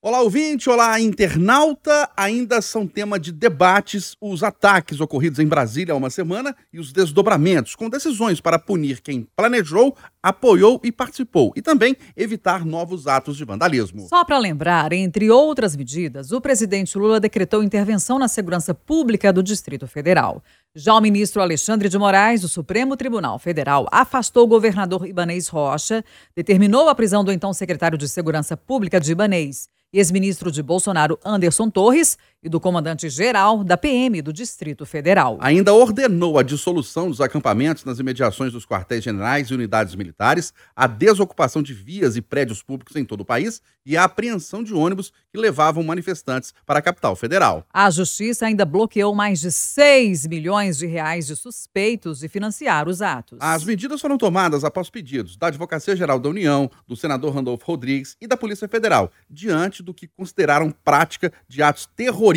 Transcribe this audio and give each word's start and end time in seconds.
Olá, 0.00 0.20
ouvinte, 0.20 0.70
olá, 0.70 1.00
internauta. 1.00 2.08
Ainda 2.16 2.62
são 2.62 2.86
tema 2.86 3.18
de 3.18 3.32
debates 3.32 4.16
os 4.20 4.44
ataques 4.44 5.00
ocorridos 5.00 5.40
em 5.40 5.46
Brasília 5.48 5.92
há 5.92 5.96
uma 5.96 6.08
semana 6.08 6.54
e 6.72 6.78
os 6.78 6.92
desdobramentos, 6.92 7.74
com 7.74 7.90
decisões 7.90 8.40
para 8.40 8.60
punir 8.60 9.00
quem 9.00 9.26
planejou, 9.34 9.96
apoiou 10.22 10.80
e 10.84 10.92
participou, 10.92 11.52
e 11.56 11.60
também 11.60 11.96
evitar 12.16 12.64
novos 12.64 13.08
atos 13.08 13.36
de 13.36 13.44
vandalismo. 13.44 14.06
Só 14.08 14.24
para 14.24 14.38
lembrar, 14.38 14.92
entre 14.92 15.32
outras 15.32 15.74
medidas, 15.74 16.30
o 16.30 16.40
presidente 16.40 16.96
Lula 16.96 17.18
decretou 17.18 17.60
intervenção 17.60 18.20
na 18.20 18.28
segurança 18.28 18.72
pública 18.72 19.32
do 19.32 19.42
Distrito 19.42 19.88
Federal. 19.88 20.44
Já 20.74 20.94
o 20.94 21.00
ministro 21.00 21.40
Alexandre 21.40 21.88
de 21.88 21.98
Moraes, 21.98 22.42
do 22.42 22.48
Supremo 22.48 22.96
Tribunal 22.96 23.38
Federal, 23.38 23.86
afastou 23.90 24.44
o 24.44 24.48
governador 24.48 25.06
Ibanês 25.06 25.48
Rocha, 25.48 26.04
determinou 26.36 26.88
a 26.88 26.94
prisão 26.94 27.24
do 27.24 27.32
então 27.32 27.52
secretário 27.52 27.96
de 27.96 28.08
Segurança 28.08 28.56
Pública 28.56 29.00
de 29.00 29.12
Ibanês 29.12 29.68
ex-ministro 29.92 30.52
de 30.52 30.62
Bolsonaro 30.62 31.18
Anderson 31.24 31.70
Torres 31.70 32.18
e 32.42 32.48
do 32.48 32.60
comandante-geral 32.60 33.64
da 33.64 33.76
PM 33.76 34.22
do 34.22 34.32
Distrito 34.32 34.86
Federal. 34.86 35.38
Ainda 35.40 35.74
ordenou 35.74 36.38
a 36.38 36.42
dissolução 36.42 37.08
dos 37.08 37.20
acampamentos 37.20 37.84
nas 37.84 37.98
imediações 37.98 38.52
dos 38.52 38.64
quartéis 38.64 39.02
generais 39.02 39.48
e 39.48 39.54
unidades 39.54 39.94
militares, 39.94 40.52
a 40.74 40.86
desocupação 40.86 41.62
de 41.62 41.74
vias 41.74 42.16
e 42.16 42.22
prédios 42.22 42.62
públicos 42.62 42.94
em 42.94 43.04
todo 43.04 43.22
o 43.22 43.24
país 43.24 43.60
e 43.84 43.96
a 43.96 44.04
apreensão 44.04 44.62
de 44.62 44.72
ônibus 44.72 45.12
que 45.32 45.38
levavam 45.38 45.82
manifestantes 45.82 46.54
para 46.64 46.78
a 46.78 46.82
capital 46.82 47.16
federal. 47.16 47.66
A 47.72 47.90
justiça 47.90 48.46
ainda 48.46 48.64
bloqueou 48.64 49.14
mais 49.14 49.40
de 49.40 49.50
6 49.50 50.26
milhões 50.26 50.78
de 50.78 50.86
reais 50.86 51.26
de 51.26 51.34
suspeitos 51.34 52.20
de 52.20 52.28
financiar 52.28 52.88
os 52.88 53.02
atos. 53.02 53.38
As 53.40 53.64
medidas 53.64 54.00
foram 54.00 54.16
tomadas 54.16 54.62
após 54.62 54.88
pedidos 54.90 55.36
da 55.36 55.48
Advocacia 55.48 55.96
Geral 55.96 56.20
da 56.20 56.28
União, 56.28 56.70
do 56.86 56.96
senador 56.96 57.34
Randolfo 57.34 57.64
Rodrigues 57.66 58.16
e 58.20 58.26
da 58.26 58.36
Polícia 58.36 58.68
Federal, 58.68 59.10
diante 59.28 59.82
do 59.82 59.92
que 59.92 60.06
consideraram 60.06 60.70
prática 60.70 61.32
de 61.48 61.62
atos 61.62 61.86
terroristas 61.96 62.27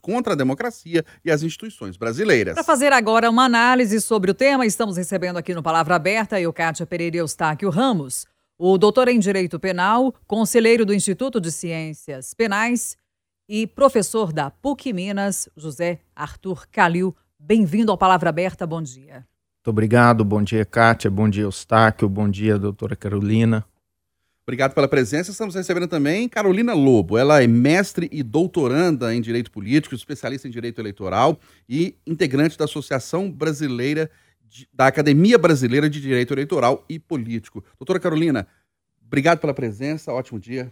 contra 0.00 0.32
a 0.32 0.36
democracia 0.36 1.04
e 1.24 1.30
as 1.30 1.42
instituições 1.42 1.96
brasileiras. 1.96 2.54
Para 2.54 2.64
fazer 2.64 2.92
agora 2.92 3.30
uma 3.30 3.44
análise 3.44 4.00
sobre 4.00 4.30
o 4.30 4.34
tema, 4.34 4.64
estamos 4.64 4.96
recebendo 4.96 5.36
aqui 5.36 5.54
no 5.54 5.62
Palavra 5.62 5.96
Aberta 5.96 6.40
eu, 6.40 6.52
Kátia 6.52 6.86
Pereira 6.86 7.18
Eustáquio 7.18 7.70
Ramos, 7.70 8.26
o 8.58 8.78
doutor 8.78 9.08
em 9.08 9.18
Direito 9.18 9.58
Penal, 9.58 10.14
conselheiro 10.26 10.86
do 10.86 10.94
Instituto 10.94 11.40
de 11.40 11.50
Ciências 11.50 12.32
Penais 12.32 12.96
e 13.48 13.66
professor 13.66 14.32
da 14.32 14.50
PUC 14.50 14.92
Minas, 14.92 15.48
José 15.56 16.00
Arthur 16.14 16.66
Calil. 16.70 17.14
Bem-vindo 17.38 17.90
ao 17.90 17.98
Palavra 17.98 18.30
Aberta, 18.30 18.66
bom 18.66 18.80
dia. 18.80 19.14
Muito 19.14 19.70
obrigado, 19.70 20.24
bom 20.24 20.42
dia, 20.42 20.64
Kátia, 20.64 21.10
bom 21.10 21.28
dia, 21.28 21.42
Eustáquio, 21.42 22.08
bom 22.08 22.28
dia, 22.28 22.58
doutora 22.58 22.96
Carolina. 22.96 23.64
Obrigado 24.46 24.74
pela 24.74 24.86
presença. 24.86 25.30
Estamos 25.30 25.54
recebendo 25.54 25.88
também 25.88 26.28
Carolina 26.28 26.74
Lobo. 26.74 27.16
Ela 27.16 27.42
é 27.42 27.46
mestre 27.46 28.10
e 28.12 28.22
doutoranda 28.22 29.14
em 29.14 29.20
Direito 29.20 29.50
Político, 29.50 29.94
especialista 29.94 30.46
em 30.46 30.50
Direito 30.50 30.80
Eleitoral 30.80 31.40
e 31.66 31.96
integrante 32.06 32.58
da 32.58 32.66
Associação 32.66 33.30
Brasileira, 33.30 34.10
de, 34.42 34.68
da 34.70 34.86
Academia 34.86 35.38
Brasileira 35.38 35.88
de 35.88 35.98
Direito 35.98 36.34
Eleitoral 36.34 36.84
e 36.90 36.98
Político. 36.98 37.64
Doutora 37.78 37.98
Carolina, 37.98 38.46
obrigado 39.06 39.38
pela 39.38 39.54
presença. 39.54 40.12
Ótimo 40.12 40.38
dia. 40.38 40.70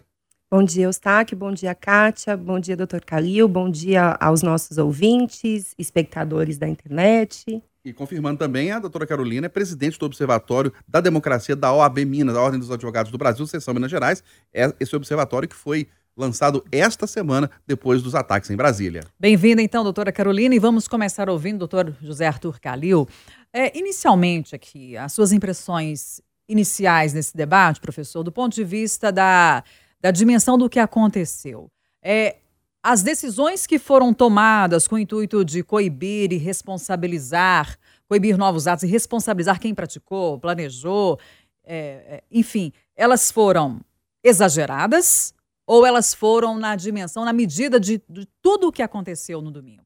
Bom 0.50 0.62
dia, 0.62 0.84
Eustáquio. 0.84 1.34
Bom 1.34 1.50
dia, 1.50 1.74
Kátia. 1.74 2.36
Bom 2.36 2.60
dia, 2.60 2.76
doutor 2.76 3.02
Calil. 3.02 3.48
Bom 3.48 3.70
dia 3.70 4.18
aos 4.20 4.42
nossos 4.42 4.76
ouvintes, 4.76 5.74
espectadores 5.78 6.58
da 6.58 6.68
internet. 6.68 7.62
E 7.84 7.92
confirmando 7.92 8.38
também, 8.38 8.70
a 8.70 8.78
doutora 8.78 9.04
Carolina 9.04 9.46
é 9.46 9.48
presidente 9.48 9.98
do 9.98 10.06
Observatório 10.06 10.72
da 10.86 11.00
Democracia 11.00 11.56
da 11.56 11.72
OAB 11.72 12.04
Minas, 12.04 12.36
da 12.36 12.40
Ordem 12.40 12.60
dos 12.60 12.70
Advogados 12.70 13.10
do 13.10 13.18
Brasil, 13.18 13.44
seção 13.44 13.74
Minas 13.74 13.90
Gerais. 13.90 14.22
É 14.54 14.72
esse 14.78 14.94
observatório 14.94 15.48
que 15.48 15.56
foi 15.56 15.88
lançado 16.16 16.64
esta 16.70 17.08
semana, 17.08 17.50
depois 17.66 18.00
dos 18.00 18.14
ataques 18.14 18.50
em 18.50 18.56
Brasília. 18.56 19.02
Bem-vinda, 19.18 19.60
então, 19.60 19.82
doutora 19.82 20.12
Carolina, 20.12 20.54
e 20.54 20.60
vamos 20.60 20.86
começar 20.86 21.28
ouvindo 21.28 21.56
o 21.56 21.58
doutor 21.66 21.92
José 22.00 22.24
Arthur 22.24 22.60
Calil. 22.60 23.08
É, 23.52 23.76
inicialmente 23.76 24.54
aqui, 24.54 24.96
as 24.96 25.12
suas 25.12 25.32
impressões 25.32 26.20
iniciais 26.48 27.12
nesse 27.12 27.36
debate, 27.36 27.80
professor, 27.80 28.22
do 28.22 28.30
ponto 28.30 28.54
de 28.54 28.62
vista 28.62 29.10
da, 29.10 29.64
da 30.00 30.12
dimensão 30.12 30.56
do 30.56 30.70
que 30.70 30.78
aconteceu. 30.78 31.68
É, 32.00 32.36
as 32.82 33.02
decisões 33.02 33.66
que 33.66 33.78
foram 33.78 34.12
tomadas 34.12 34.88
com 34.88 34.96
o 34.96 34.98
intuito 34.98 35.44
de 35.44 35.62
coibir 35.62 36.32
e 36.32 36.36
responsabilizar, 36.36 37.78
coibir 38.08 38.36
novos 38.36 38.66
atos 38.66 38.82
e 38.82 38.88
responsabilizar 38.88 39.60
quem 39.60 39.74
praticou, 39.74 40.38
planejou, 40.38 41.18
é, 41.64 41.76
é, 41.76 42.22
enfim, 42.30 42.72
elas 42.96 43.30
foram 43.30 43.80
exageradas 44.22 45.32
ou 45.64 45.86
elas 45.86 46.12
foram 46.12 46.58
na 46.58 46.74
dimensão, 46.74 47.24
na 47.24 47.32
medida 47.32 47.78
de, 47.78 48.02
de 48.08 48.26
tudo 48.42 48.68
o 48.68 48.72
que 48.72 48.82
aconteceu 48.82 49.40
no 49.40 49.50
domingo? 49.50 49.82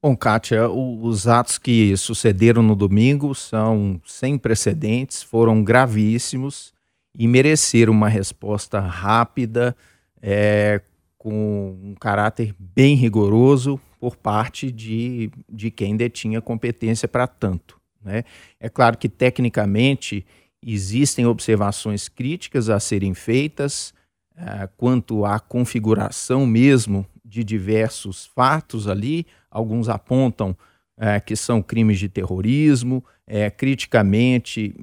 Bom, 0.00 0.16
Kátia, 0.16 0.68
os 0.68 1.26
atos 1.26 1.58
que 1.58 1.96
sucederam 1.96 2.62
no 2.62 2.76
domingo 2.76 3.34
são 3.34 4.00
sem 4.06 4.38
precedentes, 4.38 5.22
foram 5.22 5.64
gravíssimos 5.64 6.72
e 7.18 7.26
mereceram 7.26 7.92
uma 7.92 8.08
resposta 8.08 8.78
rápida, 8.78 9.74
é, 10.22 10.80
com 11.18 11.76
um 11.82 11.94
caráter 11.94 12.54
bem 12.58 12.94
rigoroso 12.94 13.78
por 13.98 14.16
parte 14.16 14.70
de, 14.70 15.30
de 15.48 15.70
quem 15.70 15.96
detinha 15.96 16.40
competência 16.40 17.08
para 17.08 17.26
tanto. 17.26 17.78
Né? 18.02 18.24
É 18.60 18.68
claro 18.68 18.96
que, 18.96 19.08
tecnicamente, 19.08 20.24
existem 20.64 21.26
observações 21.26 22.08
críticas 22.08 22.70
a 22.70 22.78
serem 22.78 23.14
feitas 23.14 23.92
uh, 24.36 24.68
quanto 24.76 25.24
à 25.24 25.40
configuração 25.40 26.46
mesmo 26.46 27.04
de 27.24 27.42
diversos 27.42 28.26
fatos 28.26 28.86
ali. 28.86 29.26
Alguns 29.50 29.88
apontam 29.88 30.56
uh, 30.96 31.24
que 31.26 31.34
são 31.34 31.60
crimes 31.60 31.98
de 31.98 32.08
terrorismo, 32.08 33.04
uh, 33.26 33.56
criticamente 33.56 34.74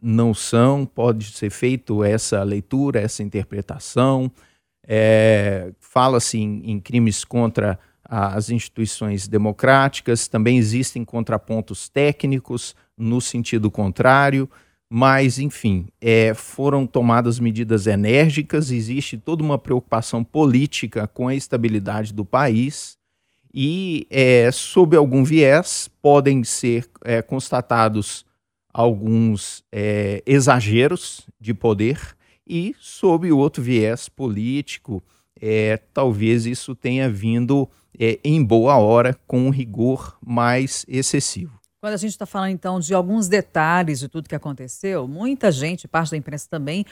não 0.00 0.32
são, 0.32 0.86
pode 0.86 1.32
ser 1.32 1.50
feito 1.50 2.04
essa 2.04 2.42
leitura, 2.44 3.00
essa 3.00 3.24
interpretação 3.24 4.30
é, 4.92 5.70
fala-se 5.78 6.36
em, 6.36 6.68
em 6.72 6.80
crimes 6.80 7.24
contra 7.24 7.78
as 8.04 8.50
instituições 8.50 9.28
democráticas, 9.28 10.26
também 10.26 10.58
existem 10.58 11.04
contrapontos 11.04 11.88
técnicos 11.88 12.74
no 12.98 13.20
sentido 13.20 13.70
contrário, 13.70 14.50
mas, 14.92 15.38
enfim, 15.38 15.86
é, 16.00 16.34
foram 16.34 16.88
tomadas 16.88 17.38
medidas 17.38 17.86
enérgicas, 17.86 18.72
existe 18.72 19.16
toda 19.16 19.44
uma 19.44 19.56
preocupação 19.56 20.24
política 20.24 21.06
com 21.06 21.28
a 21.28 21.36
estabilidade 21.36 22.12
do 22.12 22.24
país 22.24 22.98
e, 23.54 24.08
é, 24.10 24.50
sob 24.50 24.96
algum 24.96 25.22
viés, 25.22 25.88
podem 26.02 26.42
ser 26.42 26.90
é, 27.04 27.22
constatados 27.22 28.26
alguns 28.74 29.62
é, 29.70 30.20
exageros 30.26 31.28
de 31.40 31.54
poder 31.54 32.16
e, 32.46 32.74
sob 32.78 33.30
outro 33.30 33.62
viés 33.62 34.08
político, 34.08 35.02
é, 35.40 35.78
talvez 35.92 36.46
isso 36.46 36.74
tenha 36.74 37.08
vindo 37.08 37.68
é, 37.98 38.18
em 38.24 38.42
boa 38.42 38.76
hora 38.76 39.18
com 39.26 39.46
um 39.46 39.50
rigor 39.50 40.16
mais 40.24 40.84
excessivo. 40.88 41.58
Quando 41.80 41.94
a 41.94 41.96
gente 41.96 42.10
está 42.10 42.26
falando, 42.26 42.50
então, 42.50 42.78
de 42.78 42.92
alguns 42.92 43.26
detalhes 43.26 44.00
de 44.00 44.08
tudo 44.08 44.28
que 44.28 44.34
aconteceu, 44.34 45.08
muita 45.08 45.50
gente, 45.50 45.88
parte 45.88 46.10
da 46.10 46.16
imprensa 46.16 46.46
também, 46.50 46.84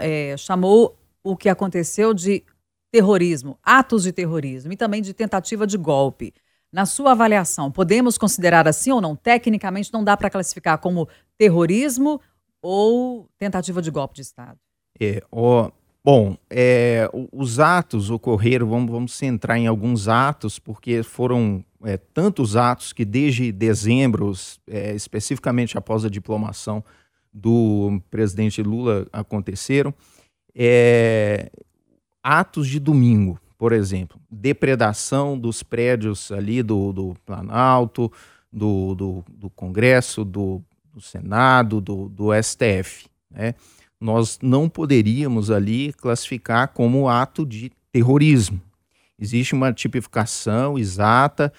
é, 0.00 0.36
chamou 0.36 0.96
o 1.22 1.36
que 1.36 1.48
aconteceu 1.48 2.14
de 2.14 2.44
terrorismo, 2.92 3.58
atos 3.62 4.04
de 4.04 4.12
terrorismo 4.12 4.72
e 4.72 4.76
também 4.76 5.02
de 5.02 5.12
tentativa 5.12 5.66
de 5.66 5.76
golpe. 5.76 6.32
Na 6.72 6.86
sua 6.86 7.12
avaliação, 7.12 7.72
podemos 7.72 8.16
considerar 8.16 8.68
assim 8.68 8.92
ou 8.92 9.00
não? 9.00 9.16
Tecnicamente, 9.16 9.92
não 9.92 10.04
dá 10.04 10.16
para 10.16 10.30
classificar 10.30 10.78
como 10.78 11.08
terrorismo 11.36 12.20
ou 12.62 13.28
tentativa 13.38 13.82
de 13.82 13.90
golpe 13.90 14.14
de 14.14 14.22
Estado? 14.22 14.58
É, 14.98 15.22
ó, 15.30 15.70
bom, 16.04 16.36
é, 16.48 17.08
os 17.32 17.58
atos 17.58 18.10
ocorreram, 18.10 18.68
vamos, 18.68 18.90
vamos 18.90 19.12
centrar 19.14 19.58
em 19.58 19.66
alguns 19.66 20.08
atos, 20.08 20.58
porque 20.58 21.02
foram 21.02 21.64
é, 21.84 21.96
tantos 21.96 22.56
atos 22.56 22.92
que 22.92 23.04
desde 23.04 23.52
dezembro, 23.52 24.32
é, 24.66 24.94
especificamente 24.94 25.76
após 25.76 26.04
a 26.04 26.10
diplomação 26.10 26.82
do 27.32 28.00
presidente 28.10 28.62
Lula, 28.62 29.06
aconteceram. 29.12 29.92
É, 30.54 31.50
atos 32.22 32.66
de 32.66 32.80
domingo, 32.80 33.38
por 33.58 33.72
exemplo, 33.72 34.18
depredação 34.30 35.38
dos 35.38 35.62
prédios 35.62 36.32
ali 36.32 36.62
do, 36.62 36.92
do 36.92 37.14
Planalto, 37.24 38.10
do, 38.52 38.94
do, 38.94 39.24
do 39.28 39.50
Congresso, 39.50 40.24
do, 40.24 40.62
do 40.92 41.00
Senado, 41.00 41.80
do, 41.80 42.08
do 42.08 42.28
STF. 42.42 43.06
Né? 43.30 43.54
Nós 44.00 44.38
não 44.42 44.68
poderíamos 44.68 45.50
ali 45.50 45.92
classificar 45.94 46.68
como 46.68 47.08
ato 47.08 47.44
de 47.46 47.70
terrorismo. 47.92 48.60
Existe 49.18 49.54
uma 49.54 49.72
tipificação 49.72 50.78
exata, 50.78 51.52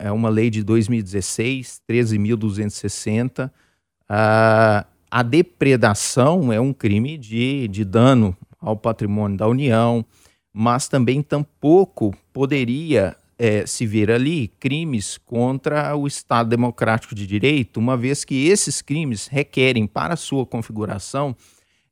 é 0.00 0.10
uma 0.10 0.28
lei 0.28 0.48
de 0.48 0.62
2016, 0.62 1.82
13.260. 1.88 3.48
Uh, 3.48 4.86
a 5.10 5.22
depredação 5.22 6.52
é 6.52 6.60
um 6.60 6.72
crime 6.72 7.18
de, 7.18 7.68
de 7.68 7.84
dano 7.84 8.36
ao 8.60 8.76
patrimônio 8.76 9.36
da 9.36 9.46
União, 9.46 10.04
mas 10.52 10.88
também 10.88 11.22
tampouco 11.22 12.14
poderia 12.32 13.16
é, 13.38 13.66
se 13.66 13.86
ver 13.86 14.10
ali 14.10 14.48
crimes 14.58 15.18
contra 15.18 15.94
o 15.96 16.06
Estado 16.06 16.48
Democrático 16.48 17.14
de 17.14 17.26
Direito, 17.26 17.78
uma 17.78 17.96
vez 17.96 18.24
que 18.24 18.46
esses 18.46 18.80
crimes 18.80 19.26
requerem, 19.26 19.86
para 19.86 20.16
sua 20.16 20.46
configuração, 20.46 21.36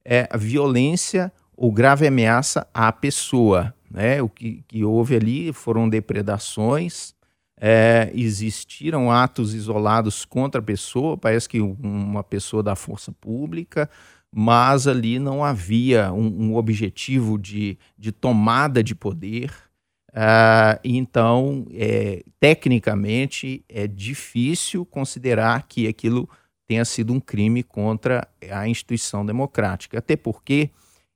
é, 0.05 0.29
violência 0.37 1.33
ou 1.57 1.71
grave 1.71 2.07
ameaça 2.07 2.67
à 2.73 2.91
pessoa. 2.93 3.75
Né? 3.91 4.23
O 4.23 4.29
que, 4.29 4.65
que 4.67 4.85
houve 4.85 5.15
ali 5.17 5.53
foram 5.53 5.89
depredações, 5.89 7.15
é, 7.61 8.11
existiram 8.15 9.11
atos 9.11 9.55
isolados 9.55 10.25
contra 10.25 10.61
a 10.61 10.65
pessoa, 10.65 11.17
parece 11.17 11.49
que 11.49 11.61
uma 11.61 12.25
pessoa 12.25 12.63
da 12.63 12.75
força 12.75 13.13
pública, 13.13 13.89
mas 14.35 14.89
ali 14.89 15.19
não 15.19 15.45
havia 15.45 16.13
um, 16.13 16.49
um 16.49 16.57
objetivo 16.57 17.39
de, 17.39 17.79
de 17.99 18.11
tomada 18.11 18.83
de 18.83 18.95
poder. 18.95 19.53
Uh, 20.09 20.77
então, 20.83 21.67
é, 21.73 22.25
tecnicamente, 22.41 23.65
é 23.69 23.87
difícil 23.87 24.85
considerar 24.85 25.67
que 25.69 25.87
aquilo 25.87 26.29
tenha 26.73 26.87
sido 26.87 27.13
um 27.13 27.21
crime 27.21 27.63
contra 27.63 28.27
a 28.51 28.67
instituição 28.67 29.27
democrática, 29.27 29.99
até 29.99 30.17
porque 30.17 30.71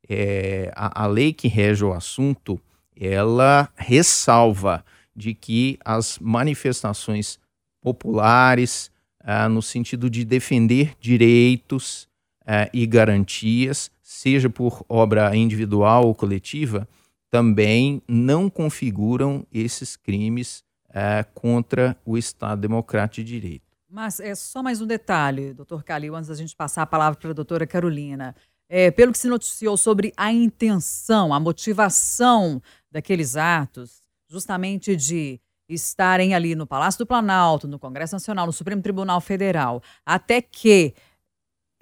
é, 0.07 0.71
a, 0.77 1.05
a, 1.05 1.07
lei 1.07 1.33
que 1.33 1.49
rege 1.49 1.83
o 1.83 1.95
assunto 1.95 2.61
ela 2.95 3.71
ressalva 3.75 4.85
de 5.15 5.33
que 5.33 5.79
as 5.83 6.19
manifestações 6.19 7.39
populares, 7.81 8.91
uh, 9.23 9.49
no 9.49 9.63
sentido 9.63 10.11
de 10.11 10.27
defender 10.27 10.93
direitos 11.01 12.07
uh, 12.43 12.69
e 12.73 12.87
garantias, 12.87 13.91
seja 14.03 14.51
por 14.51 14.85
obra 14.89 15.35
individual 15.35 16.07
ou 16.07 16.15
coletiva, 16.15 16.87
também 17.31 18.03
não 18.07 18.51
configuram 18.51 19.47
esses 19.51 19.97
crimes 19.97 20.63
uh, 20.91 21.27
contra 21.35 21.97
o 22.05 22.19
Estado 22.19 22.61
Democrático 22.61 23.25
de 23.25 23.41
Direito. 23.41 23.66
Mas 23.97 24.21
é 24.21 24.35
só 24.35 24.63
mais 24.63 24.83
um 24.83 24.87
detalhe, 24.87 25.55
doutor 25.55 25.83
Calil, 25.83 26.15
antes 26.15 26.29
da 26.29 26.35
gente 26.35 26.55
passar 26.55 26.83
a 26.83 26.87
palavra 26.87 27.19
para 27.19 27.31
a 27.31 27.33
doutora 27.33 27.67
Carolina. 27.67 28.37
É, 28.69 28.91
pelo 28.91 29.11
que 29.11 29.17
se 29.17 29.27
noticiou 29.27 29.75
sobre 29.75 30.13
a 30.19 30.31
intenção, 30.31 31.33
a 31.33 31.41
motivação 31.41 32.61
daqueles 32.93 33.37
atos, 33.37 34.03
justamente 34.29 34.95
de 34.95 35.41
estarem 35.67 36.35
ali 36.35 36.55
no 36.55 36.67
Palácio 36.67 36.99
do 36.99 37.07
Planalto, 37.07 37.67
no 37.67 37.79
Congresso 37.79 38.15
Nacional, 38.15 38.45
no 38.45 38.53
Supremo 38.53 38.83
Tribunal 38.83 39.19
Federal, 39.19 39.83
até 40.05 40.43
que 40.43 40.93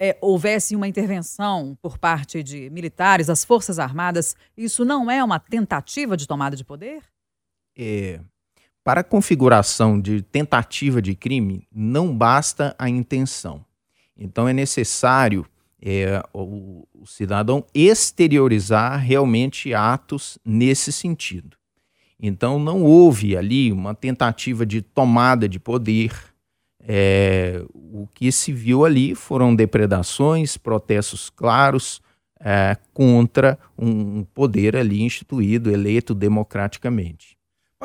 é, 0.01 0.17
houvesse 0.21 0.73
uma 0.73 0.87
intervenção 0.87 1.77
por 1.81 1.97
parte 1.97 2.41
de 2.41 2.69
militares, 2.69 3.27
das 3.27 3.43
Forças 3.43 3.77
Armadas, 3.77 4.37
isso 4.55 4.85
não 4.85 5.11
é 5.11 5.21
uma 5.21 5.37
tentativa 5.37 6.15
de 6.15 6.25
tomada 6.25 6.55
de 6.55 6.63
poder? 6.63 7.03
É, 7.77 8.21
para 8.85 9.01
a 9.01 9.03
configuração 9.03 9.99
de 9.99 10.21
tentativa 10.21 11.01
de 11.01 11.15
crime, 11.15 11.67
não 11.73 12.15
basta 12.15 12.75
a 12.77 12.87
intenção. 12.87 13.65
Então 14.15 14.47
é 14.47 14.53
necessário 14.53 15.43
é, 15.81 16.21
o, 16.31 16.87
o 16.93 17.07
cidadão 17.07 17.65
exteriorizar 17.73 18.99
realmente 18.99 19.73
atos 19.73 20.37
nesse 20.45 20.91
sentido. 20.91 21.57
Então 22.19 22.59
não 22.59 22.83
houve 22.83 23.35
ali 23.35 23.71
uma 23.71 23.95
tentativa 23.95 24.63
de 24.67 24.83
tomada 24.83 25.49
de 25.49 25.59
poder, 25.59 26.13
é, 26.79 27.65
o 27.73 28.07
que 28.13 28.31
se 28.31 28.53
viu 28.53 28.85
ali 28.85 29.15
foram 29.15 29.55
depredações, 29.55 30.57
protestos 30.57 31.31
claros 31.31 32.03
é, 32.39 32.77
contra 32.93 33.57
um 33.75 34.23
poder 34.23 34.75
ali 34.75 35.01
instituído, 35.01 35.71
eleito 35.71 36.13
democraticamente. 36.13 37.34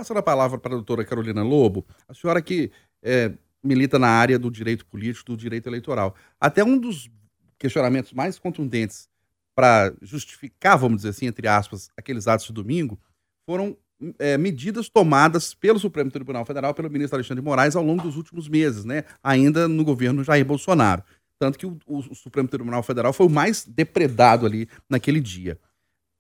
Passando 0.00 0.17
a 0.17 0.23
palavra 0.23 0.56
para 0.56 0.73
a 0.73 0.76
doutora 0.76 1.05
Carolina 1.05 1.43
Lobo, 1.43 1.85
a 2.08 2.14
senhora 2.14 2.41
que 2.41 2.70
é, 3.02 3.32
milita 3.62 3.99
na 3.99 4.08
área 4.08 4.38
do 4.38 4.50
direito 4.50 4.87
político, 4.87 5.32
do 5.32 5.37
direito 5.37 5.69
eleitoral. 5.69 6.14
Até 6.41 6.64
um 6.64 6.79
dos 6.79 7.11
questionamentos 7.58 8.14
mais 8.14 8.38
contundentes 8.38 9.11
para 9.55 9.93
justificar, 10.00 10.79
vamos 10.79 11.02
dizer 11.02 11.11
assim, 11.11 11.26
entre 11.26 11.47
aspas, 11.47 11.91
aqueles 11.99 12.26
atos 12.26 12.47
de 12.47 12.52
domingo, 12.55 12.99
foram 13.44 13.76
é, 14.19 14.38
medidas 14.38 14.88
tomadas 14.88 15.52
pelo 15.52 15.79
Supremo 15.79 16.11
Tribunal 16.11 16.47
Federal, 16.47 16.73
pelo 16.73 16.88
ministro 16.88 17.17
Alexandre 17.17 17.43
de 17.43 17.44
Moraes, 17.44 17.76
ao 17.76 17.85
longo 17.85 18.02
dos 18.02 18.17
últimos 18.17 18.49
meses, 18.49 18.87
né? 18.87 19.05
ainda 19.23 19.69
no 19.69 19.85
governo 19.85 20.25
Jair 20.25 20.47
Bolsonaro. 20.47 21.05
Tanto 21.38 21.58
que 21.58 21.67
o, 21.67 21.79
o, 21.87 22.14
Supremo 22.14 22.49
Tribunal 22.49 22.82
Federal 22.82 23.12
foi 23.12 23.26
o 23.26 23.31
mais 23.31 23.67
depredado 23.67 24.47
ali 24.47 24.67
naquele 24.88 25.20
dia. 25.20 25.58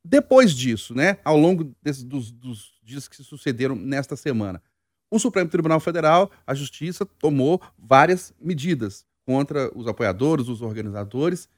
Depois 0.04 0.52
disso, 0.54 0.94
né, 0.94 1.18
ao 1.24 1.36
longo 1.36 1.74
desse, 1.82 2.04
dos, 2.04 2.30
dos 2.30 2.78
dias 2.82 3.06
que 3.06 3.16
se 3.16 3.24
sucederam 3.24 3.76
nesta 3.76 4.16
semana, 4.16 4.62
o 5.10 5.18
Supremo 5.18 5.50
Tribunal 5.50 5.80
Federal, 5.80 6.30
a 6.46 6.54
Justiça, 6.54 7.04
tomou 7.04 7.60
várias 7.78 8.32
medidas 8.40 9.04
contra 9.26 9.70
os 9.76 9.86
apoiadores, 9.86 10.48
os 10.48 10.62
organizadores, 10.62 11.48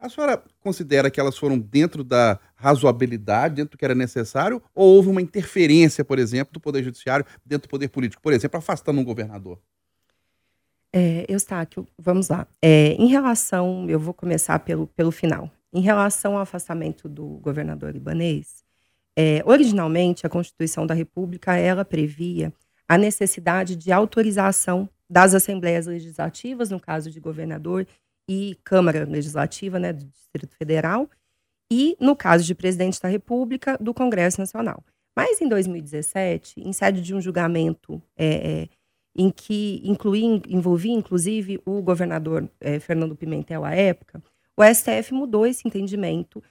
a 0.00 0.08
senhora 0.08 0.42
considera 0.60 1.10
que 1.10 1.20
elas 1.20 1.36
foram 1.36 1.58
dentro 1.58 2.02
da 2.02 2.40
razoabilidade, 2.54 3.56
dentro 3.56 3.72
do 3.72 3.78
que 3.78 3.84
era 3.84 3.94
necessário, 3.94 4.62
ou 4.74 4.96
houve 4.96 5.10
uma 5.10 5.20
interferência, 5.20 6.02
por 6.02 6.18
exemplo, 6.18 6.54
do 6.54 6.60
Poder 6.60 6.82
Judiciário 6.82 7.26
dentro 7.44 7.68
do 7.68 7.70
Poder 7.70 7.88
Político, 7.88 8.22
por 8.22 8.32
exemplo, 8.32 8.56
afastando 8.58 8.98
um 8.98 9.04
governador? 9.04 9.58
É, 10.90 11.26
Eustáquio, 11.28 11.86
vamos 11.98 12.28
lá. 12.28 12.46
É, 12.62 12.92
em 12.94 13.08
relação, 13.08 13.88
eu 13.90 14.00
vou 14.00 14.14
começar 14.14 14.58
pelo, 14.60 14.86
pelo 14.86 15.12
final. 15.12 15.50
Em 15.72 15.80
relação 15.80 16.34
ao 16.34 16.42
afastamento 16.42 17.08
do 17.08 17.38
governador 17.38 17.92
libanês, 17.92 18.64
é, 19.16 19.42
originalmente 19.44 20.26
a 20.26 20.30
Constituição 20.30 20.86
da 20.86 20.94
República 20.94 21.56
ela 21.56 21.84
previa 21.84 22.52
a 22.88 22.98
necessidade 22.98 23.76
de 23.76 23.92
autorização 23.92 24.88
das 25.08 25.34
assembleias 25.34 25.86
legislativas, 25.86 26.70
no 26.70 26.80
caso 26.80 27.10
de 27.10 27.20
governador, 27.20 27.86
e 28.28 28.56
Câmara 28.64 29.04
Legislativa 29.04 29.78
né, 29.78 29.92
do 29.92 30.04
Distrito 30.04 30.56
Federal, 30.56 31.08
e, 31.70 31.96
no 32.00 32.16
caso 32.16 32.44
de 32.44 32.54
presidente 32.54 33.00
da 33.00 33.08
República, 33.08 33.76
do 33.78 33.94
Congresso 33.94 34.40
Nacional. 34.40 34.84
Mas 35.16 35.40
em 35.40 35.48
2017, 35.48 36.60
em 36.60 36.72
sede 36.72 37.02
de 37.02 37.14
um 37.14 37.20
julgamento 37.20 38.02
é, 38.16 38.26
é, 38.62 38.68
em 39.16 39.30
que 39.30 39.80
incluí, 39.84 40.42
envolvia, 40.48 40.94
inclusive, 40.94 41.60
o 41.64 41.82
governador 41.82 42.48
é, 42.60 42.78
Fernando 42.78 43.16
Pimentel 43.16 43.64
à 43.64 43.74
época, 43.74 44.22
o 44.60 44.74
STF 44.74 45.14
mudou 45.14 45.46
esse 45.46 45.66
entendimento 45.66 46.42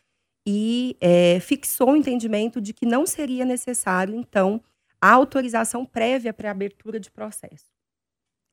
e 0.48 0.98
é, 1.00 1.40
fixou 1.40 1.92
o 1.92 1.96
entendimento 1.96 2.60
de 2.60 2.74
que 2.74 2.86
não 2.86 3.06
seria 3.06 3.46
necessário, 3.46 4.16
então, 4.16 4.62
a 5.00 5.12
autorização 5.12 5.86
prévia 5.86 6.34
para 6.34 6.50
abertura 6.50 7.00
de 7.00 7.12
processo. 7.12 7.68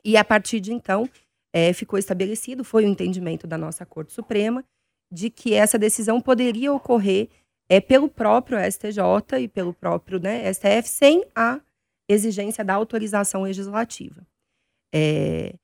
E, 0.05 0.17
a 0.17 0.25
partir 0.25 0.61
de 0.61 0.73
então, 0.73 1.09
é, 1.55 1.73
ficou 1.73 1.99
estabelecido, 1.99 2.63
foi 2.63 2.85
o 2.85 2.89
entendimento 2.89 3.47
da 3.47 3.57
nossa 3.57 3.87
Corte 3.87 4.13
Suprema, 4.13 4.63
de 5.11 5.31
que 5.31 5.55
essa 5.55 5.79
decisão 5.79 6.21
poderia 6.21 6.73
ocorrer 6.73 7.31
é, 7.69 7.81
pelo 7.81 8.09
próprio 8.09 8.59
STJ 8.71 9.41
e 9.41 9.49
pelo 9.49 9.73
próprio 9.73 10.21
né, 10.21 10.53
STF, 10.53 10.87
sem 10.87 11.25
a 11.35 11.61
exigência 12.09 12.63
da 12.63 12.75
autorização 12.75 13.43
legislativa. 13.43 14.27
É, 14.95 15.55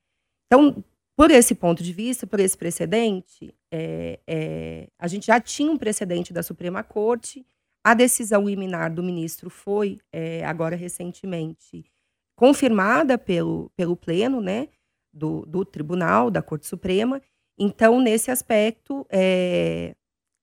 então, 0.47 0.83
por 1.17 1.31
esse 1.31 1.55
ponto 1.55 1.83
de 1.83 1.93
vista, 1.93 2.27
por 2.27 2.41
esse 2.41 2.57
precedente, 2.57 3.55
é, 3.71 4.21
é, 4.27 4.89
a 4.99 5.07
gente 5.07 5.27
já 5.27 5.41
tinha 5.41 5.71
um 5.71 5.79
precedente 5.79 6.33
da 6.33 6.43
Suprema 6.43 6.83
Corte, 6.83 7.47
a 7.85 7.95
decisão 7.95 8.49
liminar 8.49 8.93
do 8.93 9.03
ministro 9.03 9.51
foi, 9.51 9.99
é, 10.13 10.45
agora 10.45 10.77
recentemente, 10.77 11.85
confirmada 12.37 13.19
pelo, 13.19 13.71
pelo 13.77 13.97
Pleno, 13.97 14.41
né? 14.41 14.69
do, 15.13 15.45
do 15.47 15.65
Tribunal, 15.65 16.31
da 16.31 16.43
Corte 16.43 16.67
Suprema. 16.67 17.21
Então, 17.59 18.01
nesse 18.01 18.31
aspecto, 18.31 19.07
é, 19.11 19.95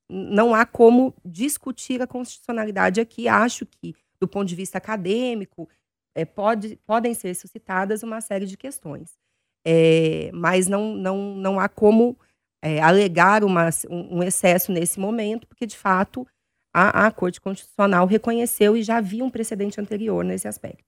não 0.10 0.54
há 0.54 0.66
como 0.66 1.14
discutir 1.26 2.02
a 2.02 2.08
constitucionalidade 2.08 3.02
aqui. 3.02 3.28
Acho 3.28 3.66
que, 3.66 3.96
do 4.20 4.28
ponto 4.28 4.48
de 4.48 4.56
vista 4.56 4.78
acadêmico, 4.78 5.68
é, 6.16 6.24
pode, 6.24 6.76
podem 6.86 7.14
ser 7.14 7.34
suscitadas 7.34 8.04
uma 8.04 8.22
série 8.22 8.46
de 8.46 8.58
questões. 8.58 9.18
É, 9.66 10.32
mas 10.34 10.68
não, 10.68 10.96
não, 10.96 11.36
não 11.36 11.60
há 11.60 11.68
como 11.68 12.18
é, 12.62 12.82
alegar 12.82 13.44
uma, 13.44 13.70
um, 13.90 14.24
excesso 14.24 14.72
nesse 14.72 15.00
momento, 15.00 15.48
porque, 15.48 15.66
de 15.66 15.78
fato, 15.78 16.26
a, 16.74 17.08
a, 17.08 17.12
Corte 17.12 17.40
Constitucional 17.40 18.06
reconheceu 18.06 18.76
e 18.76 18.84
já 18.84 18.98
havia 18.98 19.24
um 19.24 19.30
precedente 19.30 19.80
anterior 19.80 20.24
nesse 20.24 20.48
aspecto. 20.48 20.84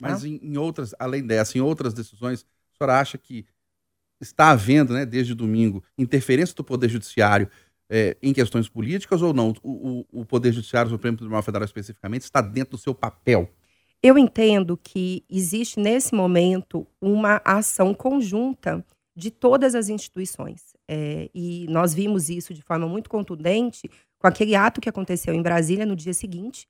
Mas 0.00 0.22
tá? 0.22 0.28
em, 0.28 0.40
em, 0.42 0.56
outras, 0.56 0.94
além 0.98 1.24
dessa, 1.24 1.56
em 1.56 1.60
outras 1.60 1.94
decisões, 1.94 2.44
senhora 2.76 3.00
acha 3.00 3.16
que 3.16 3.46
está 4.20 4.50
havendo, 4.50 4.92
né, 4.92 5.04
desde 5.04 5.34
domingo, 5.34 5.82
interferência 5.96 6.54
do 6.54 6.64
Poder 6.64 6.88
Judiciário 6.88 7.48
é, 7.88 8.16
em 8.22 8.32
questões 8.32 8.68
políticas 8.68 9.22
ou 9.22 9.32
não? 9.32 9.52
O, 9.62 10.06
o, 10.12 10.20
o 10.22 10.24
Poder 10.24 10.52
Judiciário, 10.52 10.88
o 10.88 10.92
Supremo 10.92 11.16
Tribunal 11.16 11.42
Federal 11.42 11.64
especificamente, 11.64 12.22
está 12.22 12.40
dentro 12.40 12.72
do 12.72 12.78
seu 12.78 12.94
papel? 12.94 13.48
Eu 14.02 14.18
entendo 14.18 14.76
que 14.76 15.24
existe 15.30 15.78
nesse 15.78 16.14
momento 16.14 16.86
uma 17.00 17.40
ação 17.44 17.94
conjunta 17.94 18.84
de 19.16 19.30
todas 19.30 19.74
as 19.74 19.88
instituições. 19.88 20.72
É, 20.88 21.30
e 21.34 21.66
nós 21.68 21.94
vimos 21.94 22.28
isso 22.28 22.52
de 22.52 22.62
forma 22.62 22.88
muito 22.88 23.08
contundente 23.08 23.88
com 24.18 24.26
aquele 24.26 24.54
ato 24.54 24.80
que 24.80 24.88
aconteceu 24.88 25.32
em 25.34 25.42
Brasília 25.42 25.86
no 25.86 25.94
dia 25.94 26.14
seguinte, 26.14 26.66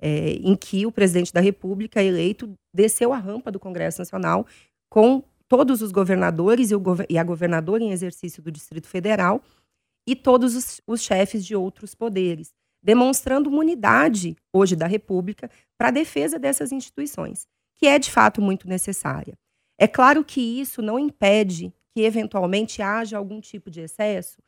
é, 0.00 0.32
em 0.34 0.54
que 0.54 0.86
o 0.86 0.92
presidente 0.92 1.32
da 1.32 1.40
República 1.40 2.02
eleito 2.02 2.52
desceu 2.72 3.12
a 3.12 3.18
rampa 3.18 3.50
do 3.50 3.58
Congresso 3.58 4.00
Nacional 4.00 4.46
com 4.88 5.22
todos 5.48 5.82
os 5.82 5.90
governadores 5.90 6.70
e, 6.70 6.76
o, 6.76 6.82
e 7.08 7.18
a 7.18 7.24
governadora 7.24 7.82
em 7.82 7.90
exercício 7.90 8.42
do 8.42 8.52
Distrito 8.52 8.86
Federal 8.86 9.42
e 10.06 10.14
todos 10.14 10.54
os, 10.54 10.80
os 10.86 11.02
chefes 11.02 11.44
de 11.44 11.56
outros 11.56 11.94
poderes, 11.94 12.54
demonstrando 12.82 13.48
uma 13.48 13.60
unidade 13.60 14.36
hoje 14.52 14.76
da 14.76 14.86
República 14.86 15.50
para 15.76 15.88
a 15.88 15.92
defesa 15.92 16.38
dessas 16.38 16.72
instituições, 16.72 17.46
que 17.76 17.86
é 17.86 17.98
de 17.98 18.10
fato 18.10 18.40
muito 18.40 18.68
necessária. 18.68 19.34
É 19.78 19.86
claro 19.86 20.24
que 20.24 20.40
isso 20.40 20.82
não 20.82 20.98
impede 20.98 21.72
que 21.94 22.02
eventualmente 22.02 22.82
haja 22.82 23.16
algum 23.16 23.40
tipo 23.40 23.70
de 23.70 23.80
excesso 23.80 24.38